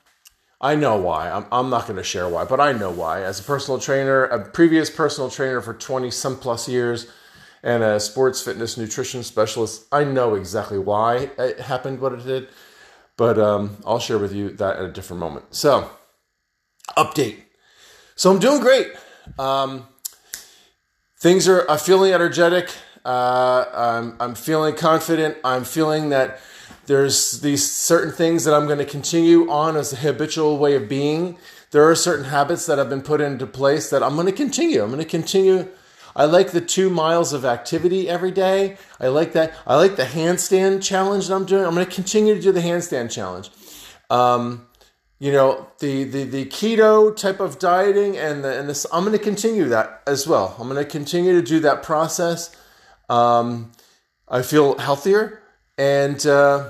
I 0.60 0.76
know 0.76 0.96
why. 0.96 1.30
I'm, 1.30 1.44
I'm 1.52 1.68
not 1.68 1.86
going 1.86 1.98
to 1.98 2.02
share 2.02 2.28
why, 2.28 2.44
but 2.44 2.58
I 2.58 2.72
know 2.72 2.90
why. 2.90 3.22
As 3.22 3.38
a 3.38 3.42
personal 3.42 3.78
trainer, 3.78 4.24
a 4.24 4.48
previous 4.48 4.88
personal 4.88 5.28
trainer 5.28 5.60
for 5.60 5.74
20 5.74 6.10
some 6.10 6.38
plus 6.38 6.68
years, 6.68 7.06
and 7.64 7.82
a 7.82 7.98
sports 7.98 8.42
fitness 8.42 8.76
nutrition 8.76 9.22
specialist, 9.22 9.86
I 9.90 10.04
know 10.04 10.34
exactly 10.34 10.78
why 10.78 11.30
it 11.38 11.58
happened 11.58 11.98
what 11.98 12.12
it 12.12 12.24
did. 12.24 12.48
But 13.16 13.38
um, 13.38 13.76
I'll 13.86 14.00
share 14.00 14.18
with 14.18 14.32
you 14.32 14.50
that 14.50 14.76
at 14.76 14.84
a 14.84 14.92
different 14.92 15.20
moment. 15.20 15.54
So, 15.54 15.90
update 16.96 17.38
So 18.16 18.30
I'm 18.30 18.38
doing 18.38 18.60
great. 18.60 18.88
Um, 19.38 19.86
things 21.18 21.48
are, 21.48 21.68
I'm 21.70 21.78
feeling 21.78 22.12
energetic. 22.12 22.70
Uh, 23.04 23.64
I'm, 23.72 24.16
I'm 24.20 24.34
feeling 24.34 24.74
confident. 24.74 25.36
I'm 25.44 25.64
feeling 25.64 26.08
that 26.08 26.40
there's 26.86 27.40
these 27.40 27.70
certain 27.70 28.12
things 28.12 28.44
that 28.44 28.54
I'm 28.54 28.66
going 28.66 28.78
to 28.78 28.84
continue 28.84 29.50
on 29.50 29.76
as 29.76 29.92
a 29.92 29.96
habitual 29.96 30.58
way 30.58 30.74
of 30.74 30.88
being. 30.88 31.38
There 31.70 31.88
are 31.88 31.94
certain 31.94 32.26
habits 32.26 32.66
that 32.66 32.78
have 32.78 32.88
been 32.88 33.02
put 33.02 33.20
into 33.20 33.46
place 33.46 33.90
that 33.90 34.02
I'm 34.02 34.14
going 34.14 34.26
to 34.26 34.32
continue. 34.32 34.82
I'm 34.82 34.90
going 34.90 34.98
to 35.02 35.08
continue. 35.08 35.68
I 36.16 36.24
like 36.26 36.52
the 36.52 36.60
two 36.60 36.90
miles 36.90 37.32
of 37.32 37.44
activity 37.44 38.08
every 38.08 38.30
day. 38.30 38.76
I 39.00 39.08
like 39.08 39.32
that. 39.32 39.54
I 39.66 39.76
like 39.76 39.96
the 39.96 40.04
handstand 40.04 40.82
challenge 40.82 41.28
that 41.28 41.34
I'm 41.34 41.44
doing. 41.44 41.64
I'm 41.64 41.74
going 41.74 41.86
to 41.86 41.92
continue 41.92 42.34
to 42.34 42.40
do 42.40 42.52
the 42.52 42.60
handstand 42.60 43.10
challenge. 43.10 43.50
Um, 44.10 44.66
you 45.18 45.32
know 45.32 45.68
the, 45.78 46.04
the 46.04 46.24
the 46.24 46.44
keto 46.46 47.14
type 47.14 47.40
of 47.40 47.58
dieting 47.58 48.16
and 48.18 48.44
the, 48.44 48.58
and 48.58 48.68
this 48.68 48.84
i'm 48.92 49.04
going 49.04 49.16
to 49.16 49.22
continue 49.22 49.68
that 49.68 50.02
as 50.06 50.26
well 50.26 50.54
i'm 50.58 50.68
going 50.68 50.82
to 50.82 50.90
continue 50.90 51.32
to 51.32 51.46
do 51.46 51.60
that 51.60 51.82
process 51.82 52.54
um, 53.08 53.72
i 54.28 54.42
feel 54.42 54.76
healthier 54.78 55.40
and 55.78 56.26
uh, 56.26 56.68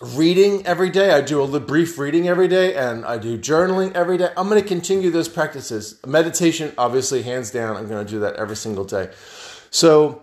reading 0.00 0.64
every 0.66 0.90
day 0.90 1.10
i 1.12 1.20
do 1.20 1.40
a 1.42 1.60
brief 1.60 1.98
reading 1.98 2.28
every 2.28 2.48
day 2.48 2.74
and 2.74 3.04
i 3.06 3.16
do 3.16 3.38
journaling 3.38 3.92
every 3.94 4.18
day 4.18 4.28
i'm 4.36 4.48
going 4.48 4.60
to 4.60 4.68
continue 4.68 5.10
those 5.10 5.28
practices 5.28 5.98
meditation 6.06 6.72
obviously 6.76 7.22
hands 7.22 7.50
down 7.50 7.76
i'm 7.76 7.88
going 7.88 8.04
to 8.04 8.10
do 8.10 8.20
that 8.20 8.34
every 8.36 8.56
single 8.56 8.84
day 8.84 9.08
so 9.70 10.22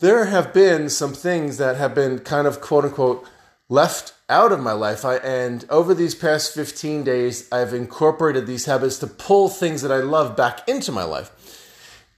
there 0.00 0.26
have 0.26 0.52
been 0.52 0.90
some 0.90 1.14
things 1.14 1.56
that 1.56 1.76
have 1.76 1.94
been 1.94 2.18
kind 2.18 2.46
of 2.46 2.60
quote 2.60 2.84
unquote 2.84 3.26
left 3.68 4.12
out 4.28 4.52
of 4.52 4.60
my 4.60 4.72
life. 4.72 5.04
I, 5.04 5.16
and 5.16 5.64
over 5.70 5.94
these 5.94 6.14
past 6.14 6.54
15 6.54 7.04
days, 7.04 7.50
I've 7.52 7.72
incorporated 7.72 8.46
these 8.46 8.66
habits 8.66 8.98
to 8.98 9.06
pull 9.06 9.48
things 9.48 9.82
that 9.82 9.92
I 9.92 9.98
love 9.98 10.36
back 10.36 10.68
into 10.68 10.92
my 10.92 11.04
life. 11.04 11.30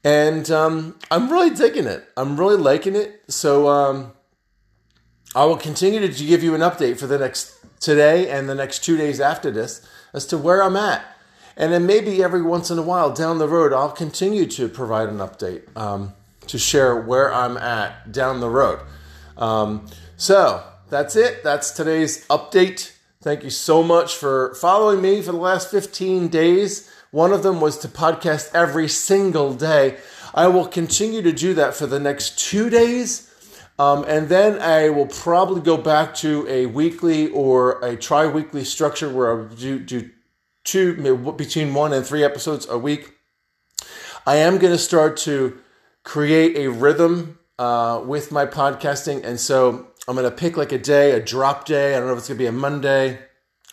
And 0.04 0.50
um, 0.50 0.96
I'm 1.10 1.30
really 1.30 1.50
digging 1.50 1.86
it. 1.86 2.04
I'm 2.16 2.38
really 2.38 2.56
liking 2.56 2.94
it. 2.94 3.22
So 3.28 3.68
um, 3.68 4.12
I 5.34 5.44
will 5.44 5.56
continue 5.56 6.00
to 6.00 6.24
give 6.24 6.42
you 6.42 6.54
an 6.54 6.60
update 6.62 6.98
for 6.98 7.06
the 7.06 7.18
next 7.18 7.54
today 7.80 8.30
and 8.30 8.48
the 8.48 8.54
next 8.54 8.82
two 8.82 8.96
days 8.96 9.20
after 9.20 9.50
this 9.50 9.86
as 10.12 10.26
to 10.26 10.38
where 10.38 10.62
I'm 10.62 10.76
at. 10.76 11.04
And 11.56 11.72
then 11.72 11.86
maybe 11.86 12.22
every 12.22 12.42
once 12.42 12.70
in 12.70 12.78
a 12.78 12.82
while 12.82 13.12
down 13.12 13.38
the 13.38 13.48
road, 13.48 13.72
I'll 13.72 13.90
continue 13.90 14.46
to 14.46 14.68
provide 14.68 15.08
an 15.08 15.18
update 15.18 15.64
um, 15.76 16.14
to 16.46 16.58
share 16.58 16.96
where 16.96 17.32
I'm 17.32 17.56
at 17.56 18.12
down 18.12 18.40
the 18.40 18.48
road. 18.48 18.80
Um, 19.36 19.86
so 20.16 20.64
that's 20.88 21.16
it. 21.16 21.42
That's 21.42 21.72
today's 21.72 22.26
update. 22.28 22.92
Thank 23.20 23.42
you 23.42 23.50
so 23.50 23.82
much 23.82 24.14
for 24.14 24.54
following 24.54 25.02
me 25.02 25.20
for 25.20 25.32
the 25.32 25.38
last 25.38 25.70
15 25.70 26.28
days. 26.28 26.90
One 27.10 27.32
of 27.32 27.42
them 27.42 27.60
was 27.60 27.78
to 27.78 27.88
podcast 27.88 28.54
every 28.54 28.88
single 28.88 29.54
day. 29.54 29.96
I 30.34 30.46
will 30.46 30.66
continue 30.66 31.22
to 31.22 31.32
do 31.32 31.54
that 31.54 31.74
for 31.74 31.86
the 31.86 31.98
next 31.98 32.38
two 32.38 32.70
days. 32.70 33.27
Um, 33.78 34.04
and 34.08 34.28
then 34.28 34.60
I 34.60 34.88
will 34.88 35.06
probably 35.06 35.60
go 35.60 35.76
back 35.76 36.14
to 36.16 36.46
a 36.48 36.66
weekly 36.66 37.28
or 37.30 37.80
a 37.84 37.96
tri 37.96 38.26
weekly 38.26 38.64
structure 38.64 39.08
where 39.08 39.40
I 39.40 39.54
do, 39.54 39.78
do 39.78 40.10
two, 40.64 41.32
between 41.32 41.74
one 41.74 41.92
and 41.92 42.04
three 42.04 42.24
episodes 42.24 42.66
a 42.68 42.76
week. 42.76 43.14
I 44.26 44.36
am 44.36 44.58
going 44.58 44.72
to 44.72 44.78
start 44.78 45.16
to 45.18 45.58
create 46.02 46.56
a 46.56 46.70
rhythm 46.70 47.38
uh, 47.58 48.02
with 48.04 48.32
my 48.32 48.46
podcasting. 48.46 49.24
And 49.24 49.38
so 49.38 49.88
I'm 50.06 50.16
going 50.16 50.28
to 50.28 50.36
pick 50.36 50.56
like 50.56 50.72
a 50.72 50.78
day, 50.78 51.12
a 51.12 51.20
drop 51.20 51.64
day. 51.64 51.94
I 51.94 51.98
don't 51.98 52.08
know 52.08 52.14
if 52.14 52.18
it's 52.18 52.28
going 52.28 52.38
to 52.38 52.42
be 52.42 52.46
a 52.46 52.52
Monday, 52.52 53.18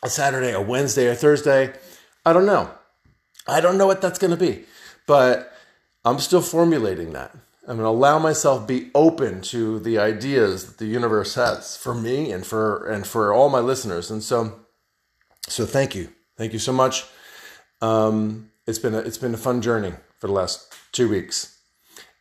a 0.03 0.09
Saturday, 0.09 0.51
a 0.51 0.61
Wednesday, 0.61 1.07
or 1.07 1.15
Thursday. 1.15 1.73
I 2.25 2.33
don't 2.33 2.45
know. 2.45 2.71
I 3.47 3.61
don't 3.61 3.77
know 3.77 3.87
what 3.87 4.01
that's 4.01 4.19
going 4.19 4.31
to 4.31 4.37
be, 4.37 4.65
but 5.07 5.51
I'm 6.03 6.19
still 6.19 6.41
formulating 6.41 7.13
that. 7.13 7.35
I'm 7.67 7.77
going 7.77 7.85
to 7.85 7.89
allow 7.89 8.19
myself 8.19 8.67
be 8.67 8.91
open 8.93 9.41
to 9.41 9.79
the 9.79 9.97
ideas 9.97 10.67
that 10.67 10.77
the 10.77 10.85
universe 10.85 11.33
has 11.33 11.75
for 11.75 11.95
me 11.95 12.31
and 12.31 12.45
for 12.45 12.85
and 12.85 13.07
for 13.07 13.33
all 13.33 13.49
my 13.49 13.59
listeners. 13.59 14.11
And 14.11 14.21
so, 14.21 14.59
so 15.47 15.65
thank 15.65 15.95
you, 15.95 16.09
thank 16.37 16.53
you 16.53 16.59
so 16.59 16.71
much. 16.71 17.05
Um, 17.81 18.51
it's 18.67 18.77
been 18.77 18.93
a, 18.93 18.99
it's 18.99 19.17
been 19.17 19.33
a 19.33 19.37
fun 19.37 19.63
journey 19.63 19.93
for 20.19 20.27
the 20.27 20.33
last 20.33 20.75
two 20.91 21.09
weeks, 21.09 21.57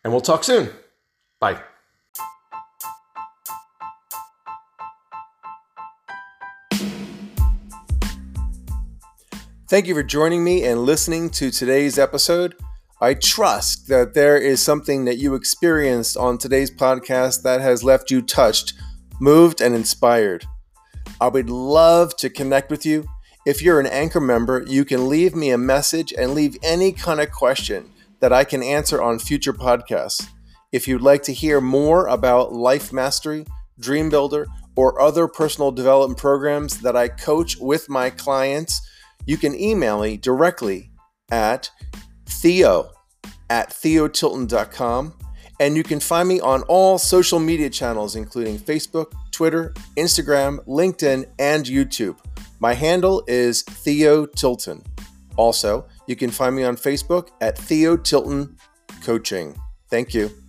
and 0.02 0.14
we'll 0.14 0.22
talk 0.22 0.44
soon. 0.44 0.70
Bye. 1.40 1.60
Thank 9.68 9.88
you 9.88 9.94
for 9.94 10.02
joining 10.02 10.42
me 10.42 10.64
and 10.64 10.86
listening 10.86 11.28
to 11.30 11.50
today's 11.50 11.98
episode. 11.98 12.54
I 13.04 13.12
trust 13.12 13.88
that 13.88 14.14
there 14.14 14.38
is 14.38 14.62
something 14.62 15.04
that 15.04 15.18
you 15.18 15.34
experienced 15.34 16.16
on 16.16 16.38
today's 16.38 16.70
podcast 16.70 17.42
that 17.42 17.60
has 17.60 17.84
left 17.84 18.10
you 18.10 18.22
touched, 18.22 18.72
moved, 19.20 19.60
and 19.60 19.74
inspired. 19.74 20.46
I 21.20 21.28
would 21.28 21.50
love 21.50 22.16
to 22.16 22.30
connect 22.30 22.70
with 22.70 22.86
you. 22.86 23.04
If 23.44 23.60
you're 23.60 23.78
an 23.78 23.88
Anchor 23.88 24.22
member, 24.22 24.64
you 24.66 24.86
can 24.86 25.06
leave 25.06 25.36
me 25.36 25.50
a 25.50 25.58
message 25.58 26.14
and 26.16 26.32
leave 26.32 26.56
any 26.62 26.92
kind 26.92 27.20
of 27.20 27.30
question 27.30 27.90
that 28.20 28.32
I 28.32 28.42
can 28.42 28.62
answer 28.62 29.02
on 29.02 29.18
future 29.18 29.52
podcasts. 29.52 30.26
If 30.72 30.88
you'd 30.88 31.02
like 31.02 31.24
to 31.24 31.34
hear 31.34 31.60
more 31.60 32.06
about 32.06 32.54
Life 32.54 32.90
Mastery, 32.90 33.44
Dream 33.78 34.08
Builder, 34.08 34.46
or 34.76 34.98
other 34.98 35.28
personal 35.28 35.72
development 35.72 36.18
programs 36.18 36.80
that 36.80 36.96
I 36.96 37.08
coach 37.08 37.58
with 37.58 37.90
my 37.90 38.08
clients, 38.08 38.80
you 39.26 39.36
can 39.36 39.54
email 39.54 40.00
me 40.00 40.16
directly 40.16 40.90
at 41.30 41.68
theo 42.24 42.93
at 43.54 43.70
theotilton.com. 43.70 45.14
And 45.60 45.76
you 45.76 45.84
can 45.84 46.00
find 46.00 46.28
me 46.28 46.40
on 46.40 46.62
all 46.64 46.98
social 46.98 47.38
media 47.38 47.70
channels, 47.70 48.16
including 48.16 48.58
Facebook, 48.58 49.12
Twitter, 49.30 49.72
Instagram, 49.96 50.58
LinkedIn, 50.66 51.26
and 51.38 51.64
YouTube. 51.64 52.16
My 52.58 52.74
handle 52.74 53.22
is 53.28 53.62
Theo 53.62 54.26
Tilton. 54.26 54.82
Also, 55.36 55.86
you 56.08 56.16
can 56.16 56.30
find 56.30 56.56
me 56.56 56.64
on 56.64 56.76
Facebook 56.76 57.28
at 57.40 57.56
Theo 57.56 57.96
Tilton 57.96 58.56
Coaching. 59.02 59.56
Thank 59.88 60.14
you. 60.14 60.43